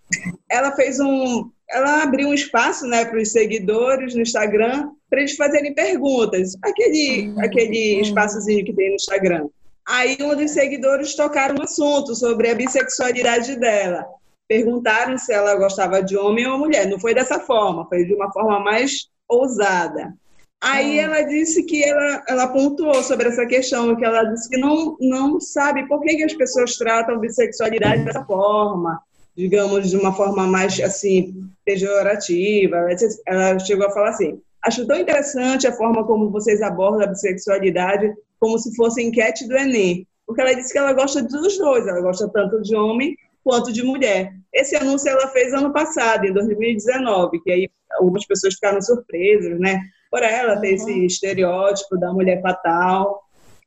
ela 0.50 0.75
fez 0.75 0.99
um, 0.99 1.50
ela 1.70 2.02
abriu 2.02 2.28
um 2.28 2.34
espaço, 2.34 2.87
né, 2.87 3.04
para 3.04 3.20
os 3.20 3.30
seguidores 3.30 4.14
no 4.14 4.22
Instagram 4.22 4.90
para 5.08 5.20
eles 5.20 5.37
fazerem 5.37 5.75
perguntas, 5.75 6.54
aquele 6.62 7.28
uhum. 7.28 7.40
aquele 7.40 8.00
espaçozinho 8.00 8.64
que 8.64 8.75
tem 8.75 8.90
no 8.90 8.96
Instagram. 8.96 9.48
Aí 9.87 10.18
um 10.20 10.37
dos 10.37 10.50
seguidores 10.50 11.14
tocaram 11.14 11.56
um 11.58 11.62
assunto 11.62 12.14
sobre 12.14 12.50
a 12.50 12.54
bissexualidade 12.54 13.56
dela. 13.56 14.04
Perguntaram 14.46 15.16
se 15.16 15.32
ela 15.32 15.56
gostava 15.56 16.02
de 16.02 16.16
homem 16.16 16.46
ou 16.46 16.58
mulher. 16.58 16.87
Não 16.87 17.00
foi 17.00 17.14
dessa 17.14 17.40
forma, 17.40 17.87
foi 17.88 18.04
de 18.04 18.14
uma 18.14 18.30
forma 18.32 18.60
mais 18.60 19.08
ousada. 19.26 20.14
Aí 20.60 20.98
ela 20.98 21.22
disse 21.22 21.62
que 21.62 21.84
ela, 21.84 22.22
ela 22.28 22.48
pontuou 22.48 23.02
sobre 23.02 23.28
essa 23.28 23.46
questão, 23.46 23.94
que 23.94 24.04
ela 24.04 24.25
disse 24.25 24.48
que 24.48 24.58
não, 24.58 24.96
não 25.00 25.40
sabe 25.40 25.87
por 25.87 26.00
que, 26.00 26.16
que 26.16 26.25
as 26.25 26.34
pessoas 26.34 26.76
tratam 26.76 27.20
bissexualidade 27.20 28.04
dessa 28.04 28.25
forma, 28.25 29.00
digamos, 29.38 29.90
de 29.90 29.97
uma 29.97 30.12
forma 30.12 30.49
mais, 30.49 30.80
assim, 30.80 31.49
pejorativa. 31.64 32.88
Ela 33.25 33.57
chegou 33.61 33.87
a 33.87 33.90
falar 33.92 34.09
assim, 34.09 34.40
acho 34.64 34.85
tão 34.85 34.99
interessante 34.99 35.64
a 35.64 35.73
forma 35.73 36.04
como 36.04 36.28
vocês 36.28 36.61
abordam 36.61 37.02
a 37.02 37.07
bissexualidade 37.07 38.12
como 38.40 38.59
se 38.59 38.75
fosse 38.75 39.00
enquete 39.00 39.47
do 39.47 39.57
Enem, 39.57 40.07
porque 40.26 40.40
ela 40.40 40.54
disse 40.54 40.73
que 40.73 40.78
ela 40.78 40.92
gosta 40.92 41.23
dos 41.23 41.57
dois, 41.57 41.87
ela 41.87 42.00
gosta 42.00 42.28
tanto 42.28 42.61
de 42.62 42.75
homem 42.75 43.16
quanto 43.45 43.73
de 43.73 43.85
mulher. 43.85 44.33
Esse 44.52 44.75
anúncio 44.75 45.09
ela 45.09 45.28
fez 45.28 45.52
ano 45.52 45.73
passado, 45.73 46.26
em 46.26 46.33
2019, 46.33 47.40
que 47.40 47.52
aí 47.52 47.71
algumas 47.99 48.26
pessoas 48.26 48.54
ficaram 48.54 48.83
surpresas, 48.83 49.59
né? 49.61 49.80
Por 50.11 50.23
ela 50.23 50.57
ter 50.57 50.75
esse 50.75 50.90
uhum. 50.90 51.04
estereótipo 51.04 51.97
da 51.97 52.12
mulher 52.12 52.42
fatal. 52.42 53.23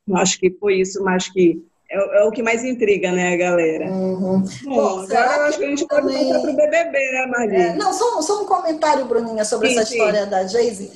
Eu 0.07 0.17
acho 0.17 0.37
que 0.37 0.51
foi 0.51 0.81
isso, 0.81 1.01
mas 1.03 1.29
que 1.29 1.63
é, 1.91 2.19
é, 2.19 2.23
o 2.23 2.31
que 2.31 2.41
mais 2.41 2.63
intriga, 2.63 3.11
né, 3.11 3.35
galera? 3.35 3.85
Uhum. 3.91 4.41
Bom, 4.63 4.75
Bom 4.75 4.99
agora 5.01 5.35
eu 5.35 5.41
acho 5.43 5.57
que 5.57 5.65
a 5.65 5.69
gente 5.69 5.85
pode 5.85 6.07
também... 6.07 6.29
para 6.29 6.51
o 6.51 6.55
BBB, 6.55 6.97
né, 6.97 7.25
Marli? 7.27 7.55
É, 7.55 7.73
não, 7.73 7.93
só, 7.93 8.21
só 8.21 8.41
um 8.41 8.45
comentário, 8.45 9.05
Bruninha, 9.05 9.43
sobre 9.43 9.69
sim, 9.69 9.77
essa 9.77 9.85
sim. 9.85 9.97
história 9.97 10.25
da 10.25 10.47
Jayce. 10.47 10.89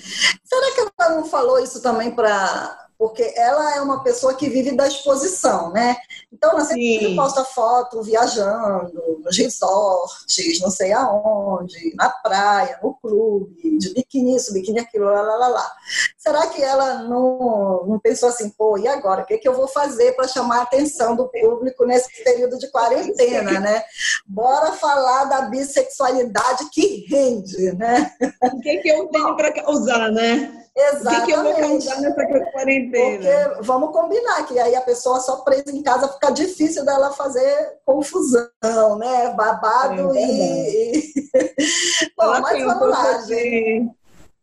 Será 0.44 0.74
que 0.74 0.92
ela 0.98 1.16
não 1.16 1.26
falou 1.26 1.60
isso 1.60 1.82
também 1.82 2.12
para 2.12 2.85
porque 3.06 3.34
ela 3.36 3.76
é 3.76 3.82
uma 3.82 4.02
pessoa 4.02 4.34
que 4.34 4.50
vive 4.50 4.76
da 4.76 4.88
exposição, 4.88 5.72
né? 5.72 5.96
Então, 6.34 6.50
ela 6.50 6.62
sempre 6.62 7.10
Sim. 7.10 7.16
posta 7.16 7.46
foto 7.46 8.02
viajando, 8.02 9.22
nos 9.24 9.38
resorts, 9.38 10.60
não 10.60 10.72
sei 10.72 10.92
aonde, 10.92 11.94
na 11.96 12.10
praia, 12.10 12.80
no 12.82 12.96
clube, 12.96 13.78
de 13.78 13.94
biquíni 13.94 14.36
isso, 14.36 14.52
biquíni 14.54 14.80
aquilo, 14.80 15.06
lá, 15.06 15.22
lá, 15.22 15.36
lá, 15.36 15.48
lá. 15.50 15.72
Será 16.18 16.48
que 16.48 16.64
ela 16.64 17.04
não, 17.04 17.86
não 17.86 18.00
pensou 18.00 18.30
assim, 18.30 18.50
pô, 18.50 18.76
e 18.76 18.88
agora? 18.88 19.22
O 19.22 19.26
que, 19.28 19.36
é 19.36 19.38
que 19.38 19.48
eu 19.48 19.54
vou 19.54 19.68
fazer 19.68 20.14
para 20.14 20.28
chamar 20.28 20.62
a 20.62 20.64
atenção 20.64 21.16
do 21.16 21.30
público 21.30 21.86
nesse 21.86 22.24
período 22.24 22.58
de 22.58 22.72
quarentena, 22.72 23.60
né? 23.60 23.84
Bora 24.26 24.72
falar 24.72 25.26
da 25.26 25.42
bissexualidade 25.42 26.72
que 26.72 27.06
rende, 27.08 27.72
né? 27.74 28.12
O 28.52 28.60
que, 28.62 28.70
é 28.70 28.78
que 28.78 28.90
eu 28.90 29.08
tenho 29.10 29.36
para 29.36 29.70
usar, 29.70 30.12
né? 30.12 30.66
Exatamente. 30.76 31.08
O 31.08 31.10
que, 31.10 31.26
que 31.26 31.32
eu 31.32 31.44
vou 31.44 31.56
causar 31.56 32.02
nessa 32.02 32.52
quarentena? 32.52 32.95
Porque 33.02 33.64
vamos 33.64 33.92
combinar 33.92 34.46
que 34.46 34.58
aí 34.60 34.76
a 34.76 34.82
pessoa 34.82 35.20
só 35.20 35.38
presa 35.38 35.72
em 35.72 35.82
casa 35.82 36.08
fica 36.08 36.32
difícil 36.32 36.86
dela 36.86 37.12
fazer 37.12 37.80
confusão, 37.86 38.50
né? 38.98 39.34
Babado 39.36 40.16
é 40.16 40.22
e. 40.22 41.14
Bom, 42.18 42.42
mas 42.42 42.64
vamos 42.64 42.90
lá, 42.90 43.22
gente. 43.22 43.92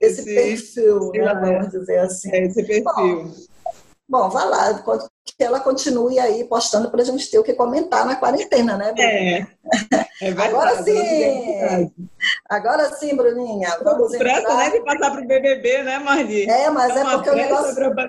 Esse, 0.01 0.21
esse 0.21 0.35
perfil, 0.35 1.11
né? 1.13 1.35
Vamos 1.35 1.69
dizer 1.71 1.99
assim. 1.99 2.31
É 2.33 2.47
esse 2.47 2.63
perfil. 2.65 2.85
Bom, 2.85 3.31
bom 4.09 4.29
vai 4.29 4.49
lá, 4.49 4.83
que 5.25 5.45
ela 5.45 5.61
continue 5.61 6.19
aí 6.19 6.45
postando 6.45 6.91
para 6.91 7.03
a 7.03 7.05
gente 7.05 7.31
ter 7.31 7.39
o 7.39 7.43
que 7.43 7.55
comentar 7.55 8.05
na 8.05 8.17
quarentena, 8.17 8.77
né, 8.77 8.93
Bruninha? 8.93 9.49
É, 9.93 9.99
é. 10.23 10.31
Agora 10.31 10.83
sim, 10.83 11.93
agora 12.49 12.95
sim, 12.95 13.17
Bruninha. 13.17 13.79
Vamos 13.83 14.17
pressa, 14.17 14.41
entrar... 14.41 14.57
né, 14.57 14.71
de 14.71 14.81
passar 14.85 15.11
para 15.11 15.23
o 15.23 15.27
BBB, 15.27 15.83
né, 15.83 15.99
Marli? 15.99 16.49
É, 16.49 16.71
mas 16.71 16.97
é 16.97 17.05
porque 17.05 17.31
o 17.31 17.35
negócio... 17.35 17.75
Pra... 17.75 18.09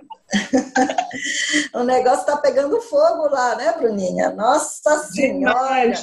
o 1.81 1.83
negócio 1.83 2.19
está 2.19 2.37
pegando 2.37 2.79
fogo 2.81 3.27
lá, 3.29 3.55
né, 3.55 3.73
Bruninha? 3.77 4.29
Nossa 4.31 4.99
Senhora! 4.99 5.93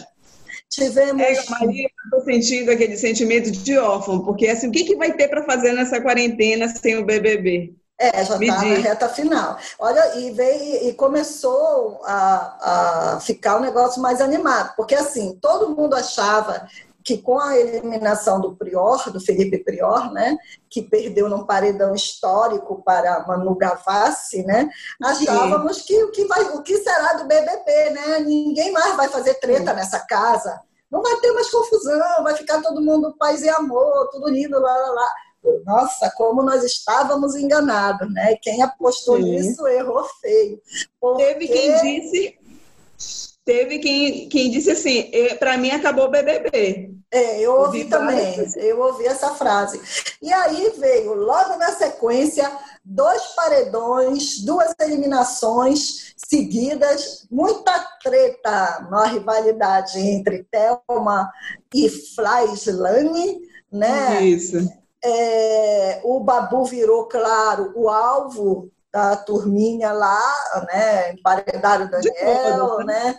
Tivemos. 0.69 1.21
É, 1.21 1.50
Maria, 1.50 1.88
estou 2.05 2.25
sentindo 2.25 2.71
aquele 2.71 2.97
sentimento 2.97 3.50
de 3.50 3.76
órfão, 3.76 4.25
porque 4.25 4.47
assim, 4.47 4.69
o 4.69 4.73
que, 4.73 4.85
que 4.85 4.97
vai 4.97 5.12
ter 5.12 5.29
para 5.29 5.45
fazer 5.45 5.73
nessa 5.73 6.00
quarentena 6.00 6.69
sem 6.69 6.97
o 6.97 7.05
BBB? 7.05 7.75
É, 8.02 8.25
já 8.25 8.38
está 8.38 8.64
na 8.64 8.76
reta 8.76 9.09
final. 9.11 9.59
Olha, 9.78 10.16
e 10.16 10.30
veio 10.30 10.88
e 10.88 10.95
começou 10.95 12.00
a, 12.07 13.16
a 13.16 13.21
ficar 13.21 13.59
um 13.59 13.61
negócio 13.61 14.00
mais 14.00 14.23
animado, 14.23 14.73
porque 14.75 14.95
assim, 14.95 15.38
todo 15.38 15.76
mundo 15.76 15.95
achava 15.95 16.66
que 17.04 17.19
com 17.19 17.38
a 17.38 17.59
eliminação 17.59 18.40
do 18.40 18.57
Prior, 18.57 19.11
do 19.11 19.21
Felipe 19.21 19.59
Prior, 19.59 20.11
né, 20.12 20.38
que 20.71 20.80
perdeu 20.80 21.28
num 21.28 21.45
paredão 21.45 21.95
histórico 21.95 22.83
para 22.83 23.26
Manu 23.26 23.54
Gavassi, 23.54 24.45
né, 24.45 24.71
achávamos 25.02 25.83
que 25.83 26.02
o 26.02 26.11
que 26.11 26.25
vai, 26.25 26.42
o 26.54 26.62
que 26.62 26.78
será 26.78 27.14
do 27.14 27.26
BBB, 27.26 27.90
né? 27.90 28.21
Ninguém 28.21 28.73
mais 28.73 28.97
vai 28.97 29.09
fazer 29.09 29.35
treta 29.35 29.73
Sim. 29.73 29.76
nessa 29.76 30.00
casa. 30.00 30.59
Não 30.90 31.02
vai 31.02 31.16
ter 31.16 31.33
mais 31.33 31.50
confusão, 31.50 32.25
vai 32.25 32.35
ficar 32.35 32.62
todo 32.62 32.83
mundo 32.83 33.14
paz 33.19 33.42
e 33.42 33.49
amor, 33.49 34.09
tudo 34.11 34.28
lindo, 34.30 34.59
lá, 34.59 34.75
lá, 34.75 34.90
lá 34.90 35.09
nossa, 35.65 36.11
como 36.17 36.43
nós 36.43 36.65
estávamos 36.65 37.35
enganados, 37.35 38.13
né? 38.13 38.37
Quem 38.43 38.63
apostou 38.63 39.17
Sim. 39.17 39.31
nisso 39.31 39.67
errou 39.67 40.05
feio. 40.21 40.61
Porque... 41.01 41.25
Teve 41.25 41.49
quem 41.49 41.81
disse, 41.81 42.39
teve 43.45 43.79
quem, 43.79 44.29
quem 44.29 44.51
disse 44.51 44.71
assim, 44.71 45.11
para 45.39 45.57
mim 45.57 45.71
acabou 45.71 46.07
o 46.07 46.11
BBB. 46.11 46.95
É, 47.13 47.41
eu 47.41 47.53
ouvi, 47.53 47.79
ouvi 47.79 47.85
também, 47.91 48.53
eu 48.57 48.81
ouvi 48.81 49.07
essa 49.07 49.31
frase. 49.31 49.81
E 50.23 50.33
aí 50.33 50.73
veio, 50.79 51.15
logo 51.15 51.57
na 51.57 51.73
sequência, 51.73 52.51
dois 52.85 53.23
paredões, 53.35 54.41
duas 54.45 54.73
eliminações 54.81 56.15
seguidas, 56.17 57.27
muita 57.31 57.73
treta 58.03 58.87
na 58.91 59.07
rivalidade 59.07 59.99
entre 59.99 60.45
Thelma 60.45 61.29
e 61.75 61.89
Flaislane, 61.89 63.41
né? 63.73 64.23
Isso 64.23 64.80
é, 65.04 66.00
o 66.04 66.21
Babu 66.21 66.64
virou, 66.64 67.07
claro, 67.07 67.73
o 67.75 67.88
alvo 67.88 68.71
da 68.92 69.16
turminha 69.16 69.92
lá, 69.92 70.21
né, 70.73 71.12
emparedaram 71.12 71.88
Daniel, 71.88 72.78
né? 72.78 72.85
né? 72.85 73.19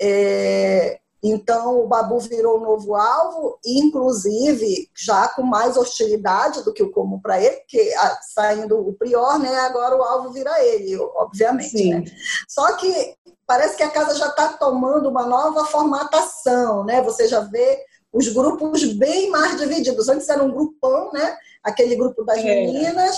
É, 0.00 1.00
então, 1.22 1.80
o 1.80 1.88
Babu 1.88 2.20
virou 2.20 2.58
o 2.58 2.60
novo 2.60 2.94
alvo, 2.94 3.58
inclusive 3.66 4.88
já 4.96 5.28
com 5.28 5.42
mais 5.42 5.76
hostilidade 5.76 6.62
do 6.62 6.72
que 6.72 6.82
o 6.82 6.92
comum 6.92 7.18
para 7.18 7.42
ele, 7.42 7.56
porque 7.56 7.92
ah, 7.98 8.18
saindo 8.22 8.78
o 8.78 8.92
Prior, 8.92 9.38
né, 9.38 9.56
agora 9.60 9.96
o 9.96 10.02
alvo 10.02 10.30
vira 10.30 10.62
ele, 10.62 10.96
obviamente. 10.96 11.88
Né? 11.88 12.04
Só 12.46 12.76
que 12.76 13.16
parece 13.46 13.76
que 13.76 13.82
a 13.82 13.90
casa 13.90 14.14
já 14.14 14.28
está 14.28 14.52
tomando 14.52 15.08
uma 15.08 15.26
nova 15.26 15.64
formatação, 15.64 16.84
né? 16.84 17.02
Você 17.02 17.26
já 17.26 17.40
vê 17.40 17.82
os 18.12 18.28
grupos 18.28 18.84
bem 18.94 19.30
mais 19.30 19.58
divididos. 19.58 20.08
Antes 20.08 20.28
era 20.28 20.42
um 20.42 20.50
grupão, 20.50 21.12
né? 21.12 21.36
Aquele 21.62 21.96
grupo 21.96 22.24
das 22.24 22.38
é. 22.38 22.44
meninas, 22.44 23.16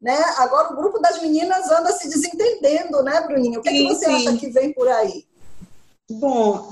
né? 0.00 0.18
Agora 0.36 0.72
o 0.72 0.76
grupo 0.76 0.98
das 0.98 1.20
meninas 1.22 1.70
anda 1.70 1.92
se 1.92 2.08
desentendendo, 2.08 3.02
né, 3.02 3.20
Bruninho? 3.22 3.60
O 3.60 3.62
que, 3.62 3.70
sim, 3.70 3.86
é 3.86 3.88
que 3.88 3.94
você 3.94 4.04
sim. 4.04 4.28
acha 4.28 4.36
que 4.36 4.50
vem 4.50 4.72
por 4.72 4.88
aí? 4.88 5.26
Bom, 6.10 6.66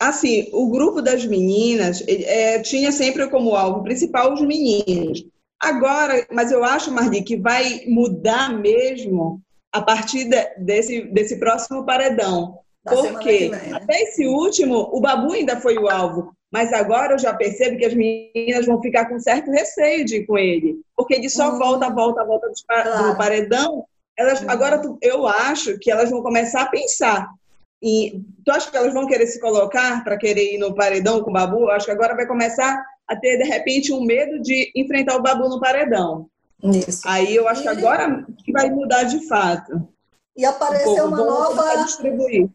assim, 0.00 0.48
o 0.52 0.68
grupo 0.68 1.00
das 1.00 1.24
meninas 1.24 2.02
é, 2.08 2.58
tinha 2.58 2.90
sempre 2.90 3.28
como 3.30 3.54
alvo 3.54 3.84
principal 3.84 4.32
os 4.32 4.40
meninos. 4.40 5.24
Agora, 5.60 6.26
mas 6.32 6.50
eu 6.50 6.64
acho, 6.64 6.90
Marli, 6.90 7.22
que 7.22 7.36
vai 7.36 7.84
mudar 7.86 8.52
mesmo 8.52 9.40
a 9.72 9.80
partir 9.80 10.24
de, 10.24 10.44
desse, 10.58 11.02
desse 11.02 11.36
próximo 11.36 11.84
paredão. 11.84 12.58
Porque 12.84 13.48
né? 13.48 13.70
até 13.72 14.02
esse 14.02 14.26
último, 14.26 14.90
o 14.92 15.00
Babu 15.00 15.32
ainda 15.32 15.60
foi 15.60 15.78
o 15.78 15.88
alvo. 15.88 16.34
Mas 16.54 16.72
agora 16.72 17.14
eu 17.14 17.18
já 17.18 17.34
percebo 17.34 17.76
que 17.76 17.84
as 17.84 17.94
meninas 17.94 18.64
vão 18.64 18.80
ficar 18.80 19.08
com 19.08 19.18
certo 19.18 19.50
receio 19.50 20.04
de 20.04 20.18
ir 20.18 20.24
com 20.24 20.38
ele. 20.38 20.80
Porque 20.96 21.14
ele 21.14 21.28
só 21.28 21.50
uhum. 21.50 21.58
volta, 21.58 21.90
volta, 21.90 22.24
volta 22.24 22.46
do, 22.46 22.54
claro. 22.64 23.18
paredão. 23.18 23.84
Elas, 24.16 24.40
uhum. 24.40 24.50
Agora 24.50 24.80
eu 25.02 25.26
acho 25.26 25.76
que 25.80 25.90
elas 25.90 26.10
vão 26.10 26.22
começar 26.22 26.62
a 26.62 26.68
pensar. 26.68 27.28
E, 27.82 28.20
tu 28.44 28.52
acha 28.52 28.70
que 28.70 28.76
elas 28.76 28.94
vão 28.94 29.04
querer 29.04 29.26
se 29.26 29.40
colocar 29.40 30.04
para 30.04 30.16
querer 30.16 30.54
ir 30.54 30.58
no 30.58 30.72
paredão 30.76 31.24
com 31.24 31.30
o 31.30 31.32
Babu? 31.32 31.62
Eu 31.62 31.72
acho 31.72 31.86
que 31.86 31.90
agora 31.90 32.14
vai 32.14 32.24
começar 32.24 32.80
a 33.08 33.16
ter, 33.16 33.36
de 33.36 33.48
repente, 33.48 33.92
um 33.92 34.04
medo 34.04 34.40
de 34.40 34.70
enfrentar 34.76 35.16
o 35.16 35.22
Babu 35.22 35.48
no 35.48 35.58
paredão. 35.58 36.28
Isso. 36.62 37.02
Aí 37.04 37.34
eu 37.34 37.48
acho 37.48 37.62
que 37.62 37.68
agora 37.68 38.24
que 38.44 38.52
vai 38.52 38.70
mudar 38.70 39.02
de 39.02 39.26
fato. 39.26 39.88
E 40.36 40.44
apareceu 40.44 41.04
um 41.04 41.08
uma 41.08 41.16
nova. 41.16 41.82
Distribuir 41.82 42.48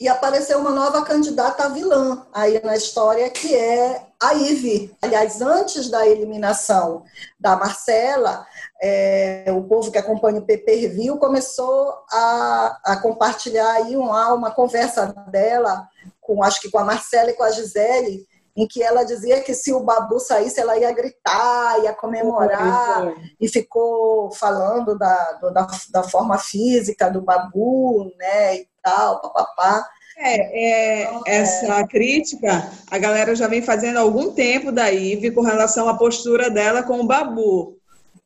e 0.00 0.08
apareceu 0.08 0.58
uma 0.58 0.70
nova 0.70 1.04
candidata 1.04 1.64
a 1.64 1.68
vilã 1.68 2.26
aí 2.32 2.60
na 2.64 2.76
história, 2.76 3.30
que 3.30 3.54
é 3.54 4.06
a 4.20 4.34
Ive. 4.34 4.94
Aliás, 5.00 5.40
antes 5.40 5.88
da 5.88 6.06
eliminação 6.06 7.04
da 7.38 7.56
Marcela, 7.56 8.44
é, 8.82 9.44
o 9.48 9.62
povo 9.62 9.92
que 9.92 9.98
acompanha 9.98 10.40
o 10.40 10.44
PPR 10.44 10.88
Viu 10.88 11.16
começou 11.18 11.94
a, 12.10 12.80
a 12.84 12.96
compartilhar 13.00 13.70
aí 13.70 13.96
uma, 13.96 14.34
uma 14.34 14.50
conversa 14.50 15.06
dela, 15.30 15.88
com 16.20 16.42
acho 16.42 16.60
que 16.60 16.70
com 16.70 16.78
a 16.78 16.84
Marcela 16.84 17.30
e 17.30 17.34
com 17.34 17.44
a 17.44 17.50
Gisele, 17.50 18.26
em 18.56 18.66
que 18.66 18.82
ela 18.82 19.04
dizia 19.04 19.40
que 19.40 19.54
se 19.54 19.72
o 19.72 19.80
Babu 19.80 20.18
saísse, 20.20 20.60
ela 20.60 20.76
ia 20.76 20.92
gritar, 20.92 21.82
ia 21.82 21.92
comemorar, 21.92 23.12
e 23.40 23.48
ficou 23.48 24.30
falando 24.32 24.96
da, 24.96 25.32
da, 25.52 25.66
da 25.90 26.02
forma 26.02 26.38
física 26.38 27.10
do 27.10 27.20
Babu, 27.20 28.12
né, 28.16 28.64
tal, 28.84 29.20
papapá. 29.20 29.84
É, 30.16 30.36
é, 30.36 31.02
então, 31.02 31.22
essa 31.26 31.80
é. 31.80 31.86
crítica 31.88 32.70
a 32.88 32.98
galera 32.98 33.34
já 33.34 33.48
vem 33.48 33.60
fazendo 33.60 33.96
há 33.96 34.00
algum 34.00 34.30
tempo 34.30 34.70
da 34.70 34.92
Ive 34.92 35.32
com 35.32 35.40
relação 35.40 35.88
à 35.88 35.98
postura 35.98 36.48
dela 36.48 36.84
com 36.84 37.00
o 37.00 37.06
Babu, 37.06 37.76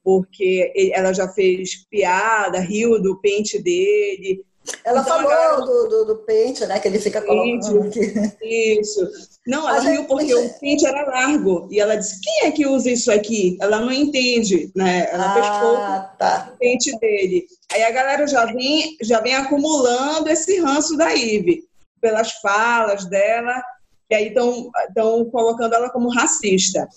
porque 0.05 0.71
ela 0.93 1.15
já 1.15 1.27
fez 1.29 1.87
piada, 1.88 2.61
riu 2.61 3.00
do 3.00 3.19
pente 3.21 3.62
dele, 3.62 4.45
ela 4.85 5.01
então, 5.01 5.17
falou 5.17 5.31
galera... 5.31 5.61
do, 5.61 5.89
do, 5.89 6.05
do, 6.07 6.17
pente, 6.17 6.65
né? 6.67 6.79
Que 6.79 6.89
ele 6.89 6.99
fica 6.99 7.21
colocando 7.23 7.83
aqui. 7.85 8.81
Isso. 8.81 9.01
Não, 9.47 9.69
ela 9.69 9.81
riu 9.81 10.05
porque 10.05 10.35
o 10.35 10.59
pente 10.59 10.87
era 10.87 11.05
largo. 11.05 11.69
E 11.71 11.81
ela 11.81 11.97
disse, 11.97 12.21
quem 12.21 12.49
é 12.49 12.51
que 12.51 12.67
usa 12.67 12.91
isso 12.91 13.11
aqui? 13.11 13.57
Ela 13.61 13.81
não 13.81 13.93
entende, 13.93 14.71
né? 14.75 15.09
Ela 15.11 15.37
ah, 15.37 15.61
pouco 15.61 16.19
tá. 16.19 16.51
o 16.53 16.59
pente 16.59 16.97
dele. 16.99 17.47
Aí 17.73 17.83
a 17.83 17.91
galera 17.91 18.27
já 18.27 18.45
vem, 18.47 18.97
já 19.03 19.21
vem 19.21 19.35
acumulando 19.35 20.29
esse 20.29 20.61
ranço 20.61 20.97
da 20.97 21.15
Ive. 21.15 21.65
Pelas 22.01 22.33
falas 22.35 23.07
dela, 23.07 23.61
E 24.11 24.15
aí 24.15 24.29
estão 24.29 25.25
colocando 25.31 25.75
ela 25.75 25.91
como 25.91 26.09
racista. 26.09 26.88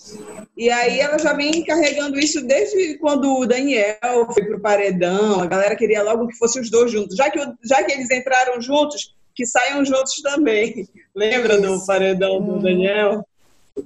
E 0.56 0.70
aí 0.70 0.98
ela 0.98 1.18
já 1.18 1.34
vem 1.34 1.62
carregando 1.62 2.18
isso 2.18 2.46
desde 2.46 2.96
quando 2.98 3.36
o 3.36 3.46
Daniel 3.46 4.26
foi 4.32 4.44
pro 4.44 4.60
paredão, 4.60 5.40
a 5.40 5.46
galera 5.46 5.76
queria 5.76 6.02
logo 6.02 6.26
que 6.26 6.38
fossem 6.38 6.62
os 6.62 6.70
dois 6.70 6.90
juntos. 6.90 7.16
Já 7.16 7.30
que, 7.30 7.38
já 7.64 7.82
que 7.84 7.92
eles 7.92 8.10
entraram 8.10 8.60
juntos, 8.62 9.14
que 9.34 9.44
saiam 9.44 9.84
juntos 9.84 10.14
também. 10.22 10.88
Lembra 11.14 11.54
isso. 11.54 11.62
do 11.62 11.86
paredão 11.86 12.40
do 12.40 12.54
hum. 12.54 12.62
Daniel? 12.62 13.26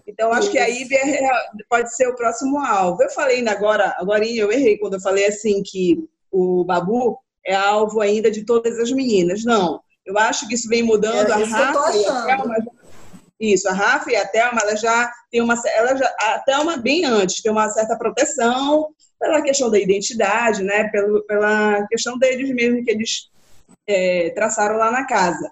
Então, 0.06 0.32
acho 0.32 0.50
que 0.50 0.58
a 0.58 0.66
Ivy 0.66 0.94
é, 0.96 1.28
pode 1.68 1.94
ser 1.94 2.08
o 2.08 2.16
próximo 2.16 2.58
alvo. 2.58 3.02
Eu 3.02 3.10
falei 3.10 3.38
ainda 3.38 3.52
agora, 3.52 3.94
agora 3.98 4.24
eu 4.24 4.50
errei 4.50 4.78
quando 4.78 4.94
eu 4.94 5.00
falei 5.00 5.26
assim 5.26 5.62
que 5.64 6.08
o 6.30 6.64
Babu 6.64 7.18
é 7.44 7.54
alvo 7.54 8.00
ainda 8.00 8.30
de 8.30 8.44
todas 8.44 8.78
as 8.78 8.90
meninas. 8.90 9.44
Não, 9.44 9.80
eu 10.04 10.18
acho 10.18 10.48
que 10.48 10.54
isso 10.54 10.68
vem 10.68 10.82
mudando. 10.82 11.30
É, 11.30 11.32
a 11.32 11.36
Rafa 11.38 11.88
a 11.88 11.92
Thelma, 11.92 12.56
isso, 13.38 13.68
a 13.68 13.72
Rafa 13.72 14.10
e 14.10 14.16
a 14.16 14.26
Thelma, 14.26 14.60
ela 14.62 14.76
já 14.76 15.10
tem 15.30 15.42
uma, 15.42 15.54
ela 15.74 15.96
já, 15.96 16.06
a 16.20 16.38
Thelma 16.40 16.78
bem 16.78 17.04
antes 17.04 17.42
tem 17.42 17.52
uma 17.52 17.68
certa 17.70 17.96
proteção 17.96 18.88
pela 19.20 19.42
questão 19.42 19.70
da 19.70 19.78
identidade, 19.78 20.62
né? 20.62 20.88
Pelo, 20.88 21.22
pela 21.24 21.86
questão 21.88 22.18
deles 22.18 22.50
mesmo 22.50 22.84
que 22.84 22.90
eles 22.90 23.30
é, 23.86 24.30
traçaram 24.30 24.76
lá 24.76 24.90
na 24.90 25.06
casa. 25.06 25.50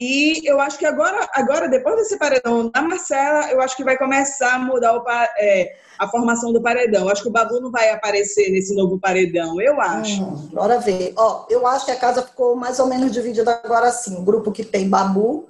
E 0.00 0.40
eu 0.48 0.58
acho 0.58 0.78
que 0.78 0.86
agora, 0.86 1.28
agora 1.34 1.68
depois 1.68 1.96
desse 1.96 2.16
paredão 2.16 2.70
da 2.70 2.80
Marcela, 2.80 3.50
eu 3.50 3.60
acho 3.60 3.76
que 3.76 3.84
vai 3.84 3.98
começar 3.98 4.54
a 4.54 4.58
mudar 4.58 4.94
o, 4.94 5.04
é, 5.38 5.76
a 5.98 6.08
formação 6.08 6.54
do 6.54 6.62
paredão. 6.62 7.02
Eu 7.02 7.10
acho 7.10 7.22
que 7.22 7.28
o 7.28 7.32
Babu 7.32 7.60
não 7.60 7.70
vai 7.70 7.90
aparecer 7.90 8.50
nesse 8.50 8.74
novo 8.74 8.98
paredão, 8.98 9.60
eu 9.60 9.78
acho. 9.78 10.22
Hum, 10.22 10.48
bora 10.54 10.80
ver. 10.80 11.12
Ó, 11.18 11.44
eu 11.50 11.66
acho 11.66 11.84
que 11.84 11.90
a 11.90 11.98
casa 11.98 12.22
ficou 12.22 12.56
mais 12.56 12.78
ou 12.78 12.86
menos 12.86 13.12
dividida 13.12 13.60
agora 13.62 13.88
assim. 13.88 14.16
O 14.16 14.22
grupo 14.22 14.50
que 14.50 14.64
tem 14.64 14.88
Babu, 14.88 15.49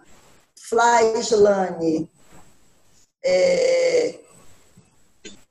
Flaislane, 0.68 2.10
é, 3.24 4.20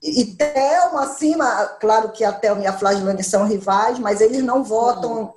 e 0.02 0.26
Thelma, 0.26 1.04
acima, 1.04 1.66
claro 1.80 2.12
que 2.12 2.24
a 2.24 2.32
Thelma 2.32 2.64
e 2.64 2.68
a 2.68 2.78
Flávia 2.78 3.22
são 3.22 3.46
rivais, 3.46 4.00
mas 4.00 4.22
eles 4.22 4.42
não 4.42 4.64
votam. 4.64 5.34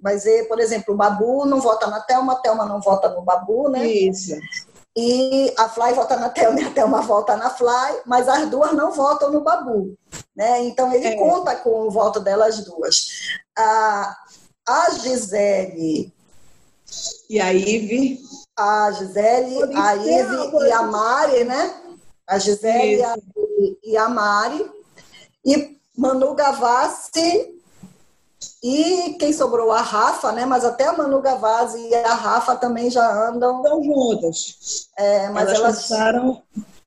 Mas, 0.00 0.24
é, 0.24 0.44
por 0.44 0.60
exemplo, 0.60 0.94
o 0.94 0.96
Babu 0.96 1.44
não 1.44 1.60
vota 1.60 1.88
na 1.88 2.00
Thelma, 2.00 2.34
a 2.34 2.36
Thelma 2.36 2.64
não 2.64 2.80
vota 2.80 3.08
no 3.08 3.22
Babu, 3.22 3.68
né? 3.68 3.84
Isso. 3.84 4.38
E 4.96 5.52
a 5.58 5.68
Fly 5.68 5.92
vota 5.92 6.16
na 6.16 6.30
Thelma 6.30 6.60
e 6.60 6.64
a 6.64 6.70
Thelma 6.70 7.02
vota 7.02 7.36
na 7.36 7.50
Fly, 7.50 8.02
mas 8.06 8.28
as 8.28 8.48
duas 8.48 8.72
não 8.72 8.92
votam 8.92 9.32
no 9.32 9.40
Babu. 9.40 9.96
Né? 10.36 10.62
Então, 10.64 10.92
ele 10.92 11.08
é. 11.08 11.16
conta 11.16 11.56
com 11.56 11.88
o 11.88 11.90
voto 11.90 12.20
delas 12.20 12.64
duas. 12.64 13.08
A, 13.58 14.16
a 14.68 14.90
Gisele. 14.92 16.14
E 17.28 17.40
a 17.40 17.52
Ive. 17.52 18.20
A 18.56 18.90
Gisele, 18.92 19.76
a 19.76 19.96
Ive 19.96 20.66
e 20.66 20.72
a 20.72 20.82
Mari, 20.82 21.44
né? 21.44 21.74
A 22.26 22.38
Gisele 22.38 23.02
a, 23.02 23.16
e 23.84 23.96
a 23.96 24.08
Mari. 24.08 24.70
E 25.44 25.78
Manu 25.96 26.34
Gavassi 26.34 27.56
e 28.62 29.16
quem 29.18 29.32
sobrou? 29.32 29.70
A 29.70 29.80
Rafa, 29.80 30.32
né? 30.32 30.44
Mas 30.44 30.64
até 30.64 30.86
a 30.86 30.92
Manu 30.92 31.20
Gavazzi 31.20 31.78
e 31.88 31.94
a 31.94 32.14
Rafa 32.14 32.56
também 32.56 32.90
já 32.90 33.28
andam. 33.28 33.62
Estão 33.62 33.82
juntas. 33.82 34.88
É, 34.98 35.28
mas 35.30 35.48
elas, 35.48 35.60
elas 35.60 35.76
passaram. 35.76 36.42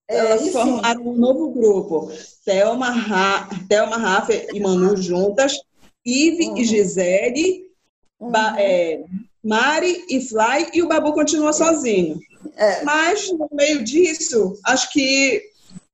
É, 0.08 0.18
elas 0.18 0.50
formaram 0.50 1.08
um 1.08 1.14
novo 1.14 1.50
grupo. 1.52 2.12
Thelma, 2.44 2.90
Ra... 2.90 3.48
Thelma, 3.68 3.98
Rafa 3.98 4.34
e 4.34 4.60
Manu 4.60 4.98
juntas. 4.98 5.60
Ive 6.06 6.50
uhum. 6.50 6.58
e 6.58 6.66
Gisele. 6.66 7.72
Uhum. 8.20 8.32
Ba... 8.32 8.56
É, 8.58 9.04
Mari 9.43 10.05
e 10.10 10.22
Fly. 10.22 10.69
E 10.74 10.81
o 10.81 10.88
Babu 10.88 11.13
continua 11.13 11.53
sozinho. 11.53 12.19
É. 12.55 12.84
Mas, 12.84 13.31
no 13.31 13.50
meio 13.51 13.84
disso, 13.84 14.58
acho 14.65 14.91
que 14.91 15.41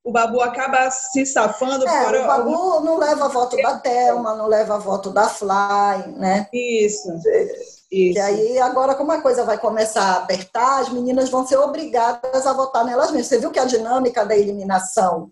o 0.04 0.12
Babu 0.12 0.40
acaba 0.42 0.90
se 0.92 1.26
safando. 1.26 1.88
É, 1.88 2.22
o 2.22 2.28
Babu 2.28 2.80
não 2.82 2.98
leva 2.98 3.28
voto 3.28 3.58
da 3.58 3.80
Thelma, 3.80 4.36
não 4.36 4.48
leva 4.48 4.78
voto 4.78 5.10
da 5.10 5.28
Fly, 5.28 6.12
né? 6.18 6.48
Isso. 6.54 7.10
Isso. 7.92 8.18
E 8.18 8.20
aí, 8.20 8.60
agora, 8.60 8.94
como 8.94 9.12
a 9.12 9.22
coisa 9.22 9.44
vai 9.44 9.58
começar 9.58 10.04
a 10.04 10.18
apertar, 10.18 10.82
as 10.82 10.90
meninas 10.90 11.30
vão 11.30 11.46
ser 11.46 11.58
obrigadas 11.58 12.46
a 12.46 12.54
votar 12.54 12.86
nelas 12.86 13.12
mesmas. 13.12 13.28
Você 13.28 13.40
viu 13.40 13.52
que 13.52 13.60
a 13.60 13.66
dinâmica 13.66 14.26
da 14.26 14.36
eliminação, 14.36 15.32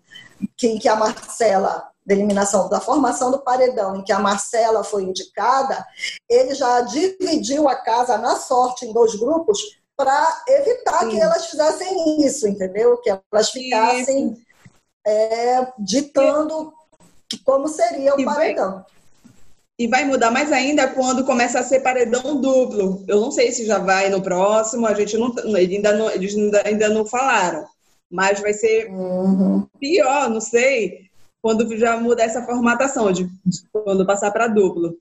que, 0.56 0.78
que 0.78 0.88
a 0.88 0.96
Marcela, 0.96 1.88
da 2.04 2.14
eliminação, 2.14 2.68
da 2.68 2.80
formação 2.80 3.30
do 3.30 3.38
paredão, 3.38 3.96
em 3.96 4.04
que 4.04 4.12
a 4.12 4.18
Marcela 4.18 4.84
foi 4.84 5.04
indicada, 5.04 5.84
ele 6.28 6.54
já 6.54 6.82
dividiu 6.82 7.68
a 7.68 7.76
casa 7.76 8.18
na 8.18 8.36
sorte 8.36 8.84
em 8.84 8.92
dois 8.92 9.14
grupos 9.14 9.58
para 9.96 10.44
evitar 10.48 11.00
Sim. 11.00 11.10
que 11.10 11.20
elas 11.20 11.46
fizessem 11.46 12.26
isso, 12.26 12.48
entendeu? 12.48 12.98
Que 12.98 13.10
elas 13.10 13.50
ficassem. 13.50 14.36
É, 15.06 15.66
ditando 15.78 16.72
e, 17.30 17.36
como 17.38 17.68
seria 17.68 18.14
o 18.14 18.24
paredão. 18.24 18.72
Vai, 18.72 18.84
e 19.78 19.86
vai 19.86 20.04
mudar 20.04 20.30
mais 20.30 20.50
ainda 20.50 20.88
quando 20.88 21.24
começa 21.24 21.58
a 21.58 21.62
ser 21.62 21.80
paredão 21.80 22.40
duplo. 22.40 23.04
Eu 23.06 23.20
não 23.20 23.30
sei 23.30 23.52
se 23.52 23.66
já 23.66 23.78
vai 23.78 24.08
no 24.08 24.22
próximo, 24.22 24.86
a 24.86 24.94
gente 24.94 25.18
não, 25.18 25.34
ainda 25.54 25.92
não 25.92 26.10
eles 26.10 26.34
ainda, 26.34 26.62
ainda 26.64 26.88
não 26.88 27.04
falaram. 27.04 27.66
Mas 28.10 28.40
vai 28.40 28.54
ser 28.54 28.90
uhum. 28.90 29.66
pior, 29.78 30.30
não 30.30 30.40
sei, 30.40 31.10
quando 31.44 31.76
já 31.76 32.00
muda 32.00 32.22
essa 32.22 32.42
formatação, 32.42 33.12
de, 33.12 33.24
de 33.44 33.68
quando 33.70 34.06
passar 34.06 34.30
para 34.30 34.48
duplo. 34.48 34.96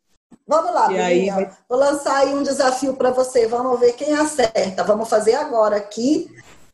Vamos 0.46 0.74
lá, 0.74 0.90
aí 0.90 1.30
vai... 1.30 1.50
Vou 1.70 1.80
lançar 1.80 2.18
aí 2.18 2.36
um 2.36 2.44
desafio 2.44 2.96
para 2.96 3.12
você. 3.12 3.48
Vamos 3.48 3.80
ver 3.80 3.94
quem 3.94 4.14
acerta. 4.14 4.84
Vamos 4.84 5.08
fazer 5.08 5.36
agora 5.36 5.78
aqui 5.78 6.30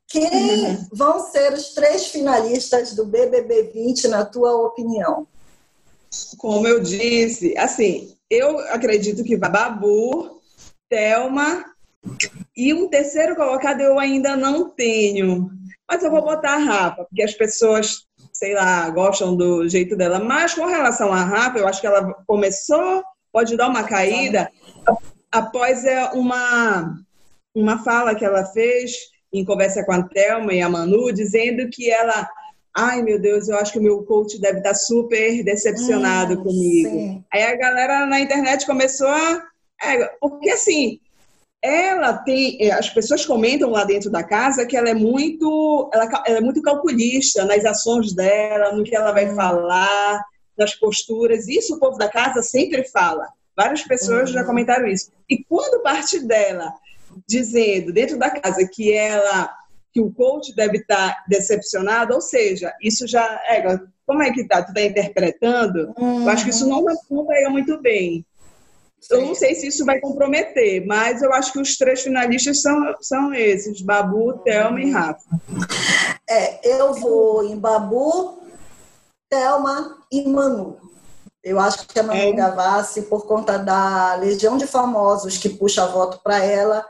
quem 0.07 0.65
uhum. 0.65 0.87
vão 0.91 1.19
ser 1.19 1.53
os 1.53 1.69
três 1.75 2.07
finalistas 2.07 2.95
do 2.95 3.05
BBB 3.05 3.69
20, 3.71 4.07
na 4.07 4.25
tua 4.25 4.55
opinião? 4.55 5.27
Como 6.39 6.67
eu 6.67 6.79
disse, 6.79 7.55
assim, 7.55 8.15
eu 8.27 8.57
acredito 8.71 9.23
que 9.23 9.37
Babu, 9.37 10.41
Thelma 10.89 11.63
e 12.57 12.73
um 12.73 12.89
terceiro 12.89 13.35
colocado 13.35 13.81
eu 13.81 13.99
ainda 13.99 14.35
não 14.35 14.67
tenho. 14.67 15.51
Mas 15.87 16.03
eu 16.03 16.09
vou 16.09 16.23
botar 16.23 16.53
a 16.53 16.57
Rafa, 16.57 17.03
porque 17.03 17.21
as 17.21 17.35
pessoas, 17.35 18.08
sei 18.31 18.53
lá, 18.53 18.89
gostam 18.89 19.35
do 19.35 19.67
jeito 19.67 19.95
dela. 19.95 20.19
Mas 20.19 20.53
com 20.53 20.65
relação 20.65 21.11
à 21.11 21.23
Rafa, 21.23 21.59
eu 21.59 21.67
acho 21.67 21.81
que 21.81 21.87
ela 21.87 22.13
começou, 22.25 23.03
pode 23.31 23.55
dar 23.57 23.69
uma 23.69 23.83
caída 23.83 24.49
após 25.31 25.85
é, 25.85 26.05
uma, 26.11 26.95
uma 27.53 27.83
fala 27.83 28.15
que 28.15 28.25
ela 28.25 28.45
fez 28.45 28.91
em 29.31 29.45
conversa 29.45 29.83
com 29.83 29.91
a 29.91 30.03
Thelma 30.03 30.53
e 30.53 30.61
a 30.61 30.69
Manu, 30.69 31.11
dizendo 31.13 31.69
que 31.69 31.89
ela, 31.89 32.27
ai 32.75 33.03
meu 33.03 33.19
Deus, 33.19 33.47
eu 33.47 33.57
acho 33.57 33.73
que 33.73 33.79
o 33.79 33.83
meu 33.83 34.03
coach 34.03 34.39
deve 34.39 34.57
estar 34.57 34.73
super 34.73 35.43
decepcionado 35.43 36.33
hum, 36.33 36.43
comigo. 36.43 36.89
Sim. 36.89 37.23
Aí 37.31 37.43
a 37.43 37.55
galera 37.55 38.05
na 38.05 38.19
internet 38.19 38.65
começou 38.65 39.07
a. 39.07 39.43
É, 39.81 40.05
porque 40.19 40.49
assim, 40.49 40.99
ela 41.61 42.13
tem. 42.13 42.57
É, 42.61 42.71
as 42.71 42.89
pessoas 42.89 43.25
comentam 43.25 43.69
lá 43.69 43.83
dentro 43.83 44.09
da 44.09 44.23
casa 44.23 44.65
que 44.65 44.77
ela 44.77 44.89
é 44.89 44.93
muito. 44.93 45.89
Ela, 45.93 46.23
ela 46.25 46.37
é 46.37 46.41
muito 46.41 46.61
calculista 46.61 47.45
nas 47.45 47.65
ações 47.65 48.13
dela, 48.13 48.71
no 48.71 48.83
que 48.83 48.95
ela 48.95 49.11
vai 49.11 49.29
hum. 49.29 49.35
falar, 49.35 50.23
nas 50.57 50.75
posturas. 50.75 51.47
Isso 51.47 51.75
o 51.75 51.79
povo 51.79 51.97
da 51.97 52.09
casa 52.09 52.41
sempre 52.41 52.83
fala. 52.85 53.27
Várias 53.55 53.83
pessoas 53.83 54.31
já 54.31 54.41
uhum. 54.41 54.47
comentaram 54.47 54.87
isso. 54.87 55.11
E 55.29 55.43
quando 55.43 55.83
parte 55.83 56.19
dela 56.19 56.73
dizendo 57.27 57.91
dentro 57.91 58.17
da 58.17 58.29
casa 58.29 58.65
que 58.71 58.93
ela 58.93 59.53
que 59.91 59.99
o 59.99 60.13
coach 60.13 60.55
deve 60.55 60.77
estar 60.77 61.25
decepcionado, 61.27 62.13
ou 62.13 62.21
seja, 62.21 62.71
isso 62.79 63.07
já 63.07 63.25
é, 63.49 63.79
como 64.05 64.21
é 64.21 64.31
que 64.31 64.47
tá? 64.47 64.63
Tu 64.63 64.73
tá 64.73 64.81
interpretando? 64.81 65.93
Uhum. 65.97 66.23
Eu 66.23 66.29
acho 66.29 66.43
que 66.43 66.51
isso 66.51 66.67
não, 66.67 66.85
não 67.09 67.25
pega 67.25 67.49
muito 67.49 67.81
bem. 67.81 68.25
Eu 69.09 69.25
não 69.25 69.35
sei 69.35 69.55
se 69.55 69.67
isso 69.67 69.85
vai 69.85 69.99
comprometer, 69.99 70.85
mas 70.85 71.21
eu 71.21 71.33
acho 71.33 71.53
que 71.53 71.59
os 71.59 71.77
três 71.77 72.01
finalistas 72.01 72.61
são, 72.61 72.95
são 73.01 73.33
esses: 73.33 73.81
Babu, 73.81 74.33
Thelma 74.39 74.81
e 74.81 74.91
Rafa. 74.91 75.23
É, 76.29 76.77
eu 76.77 76.93
vou 76.93 77.43
em 77.45 77.57
Babu, 77.57 78.43
Thelma 79.29 79.97
e 80.11 80.27
Manu. 80.27 80.77
Eu 81.43 81.59
acho 81.59 81.87
que 81.87 81.99
a 81.99 82.03
Manu 82.03 82.19
é. 82.19 82.33
Gavassi, 82.33 83.03
por 83.03 83.25
conta 83.25 83.57
da 83.57 84.15
legião 84.15 84.57
de 84.57 84.67
famosos 84.67 85.37
que 85.37 85.49
puxa 85.49 85.87
voto 85.87 86.19
para 86.21 86.43
ela, 86.43 86.85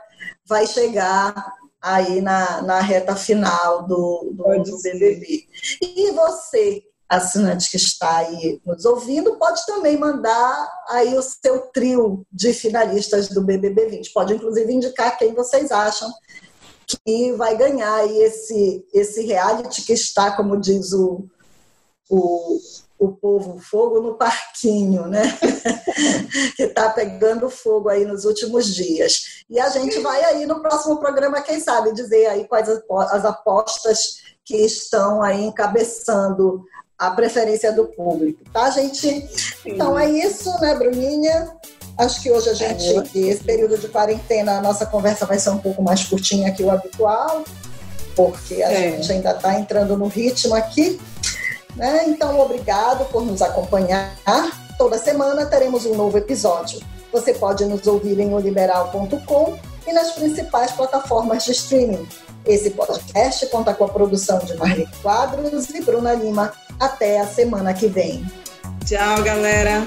vai 0.46 0.66
chegar 0.66 1.54
aí 1.80 2.20
na, 2.20 2.60
na 2.62 2.80
reta 2.80 3.16
final 3.16 3.84
do, 3.84 4.32
do, 4.34 4.62
do 4.62 4.82
BBB. 4.82 5.46
E 5.80 6.10
você, 6.12 6.82
assinante 7.10 7.70
que 7.70 7.76
está 7.76 8.18
aí 8.18 8.60
nos 8.64 8.84
ouvindo, 8.84 9.36
pode 9.36 9.66
também 9.66 9.98
mandar 9.98 10.70
aí 10.88 11.18
o 11.18 11.22
seu 11.22 11.58
trio 11.72 12.24
de 12.32 12.52
finalistas 12.52 13.28
do 13.28 13.42
BBB 13.42 13.86
20. 13.86 14.12
Pode, 14.12 14.34
inclusive, 14.34 14.72
indicar 14.72 15.18
quem 15.18 15.34
vocês 15.34 15.72
acham 15.72 16.10
que 16.86 17.32
vai 17.32 17.56
ganhar 17.56 17.94
aí 17.96 18.22
esse, 18.22 18.86
esse 18.94 19.22
reality 19.26 19.82
que 19.82 19.92
está, 19.92 20.36
como 20.36 20.56
diz 20.56 20.92
o, 20.92 21.24
o 22.08 22.58
o 23.00 23.12
povo 23.12 23.58
fogo 23.58 23.98
no 24.00 24.14
parquinho, 24.14 25.06
né? 25.06 25.22
que 26.54 26.64
está 26.64 26.90
pegando 26.90 27.48
fogo 27.48 27.88
aí 27.88 28.04
nos 28.04 28.26
últimos 28.26 28.74
dias. 28.74 29.42
E 29.48 29.58
a 29.58 29.70
gente 29.70 29.98
vai 30.00 30.22
aí 30.24 30.44
no 30.44 30.60
próximo 30.60 31.00
programa, 31.00 31.40
quem 31.40 31.58
sabe, 31.58 31.94
dizer 31.94 32.26
aí 32.26 32.46
quais 32.46 32.68
as 32.68 33.24
apostas 33.24 34.20
que 34.44 34.54
estão 34.54 35.22
aí 35.22 35.42
encabeçando 35.42 36.62
a 37.00 37.10
preferência 37.12 37.72
do 37.72 37.86
público, 37.86 38.44
tá, 38.52 38.68
gente? 38.68 39.26
Então 39.64 39.98
é 39.98 40.10
isso, 40.10 40.50
né, 40.60 40.74
Bruninha? 40.74 41.50
Acho 41.96 42.20
que 42.20 42.30
hoje 42.30 42.50
a 42.50 42.54
gente, 42.54 43.18
é, 43.18 43.20
esse 43.30 43.42
período 43.42 43.78
de 43.78 43.88
quarentena, 43.88 44.58
a 44.58 44.60
nossa 44.60 44.84
conversa 44.84 45.24
vai 45.24 45.38
ser 45.38 45.48
um 45.48 45.56
pouco 45.56 45.82
mais 45.82 46.04
curtinha 46.04 46.52
que 46.52 46.62
o 46.62 46.70
habitual, 46.70 47.42
porque 48.14 48.62
a 48.62 48.70
é. 48.70 48.92
gente 48.92 49.12
ainda 49.12 49.30
está 49.30 49.58
entrando 49.58 49.96
no 49.96 50.08
ritmo 50.08 50.54
aqui. 50.54 51.00
Né? 51.74 52.04
Então, 52.06 52.38
obrigado 52.38 53.06
por 53.06 53.24
nos 53.24 53.40
acompanhar. 53.40 54.14
Toda 54.76 54.98
semana 54.98 55.46
teremos 55.46 55.86
um 55.86 55.94
novo 55.94 56.18
episódio. 56.18 56.80
Você 57.12 57.32
pode 57.32 57.64
nos 57.64 57.86
ouvir 57.86 58.20
em 58.20 58.34
oliberal.com 58.34 59.58
e 59.86 59.92
nas 59.92 60.12
principais 60.12 60.72
plataformas 60.72 61.44
de 61.44 61.52
streaming. 61.52 62.06
Esse 62.44 62.70
podcast 62.70 63.46
conta 63.46 63.72
com 63.72 63.84
a 63.84 63.88
produção 63.88 64.38
de 64.40 64.54
Marli 64.56 64.86
Quadros 65.02 65.70
e 65.70 65.80
Bruna 65.80 66.12
Lima. 66.12 66.52
Até 66.80 67.20
a 67.20 67.26
semana 67.26 67.74
que 67.74 67.86
vem. 67.86 68.24
Tchau, 68.86 69.22
galera. 69.22 69.84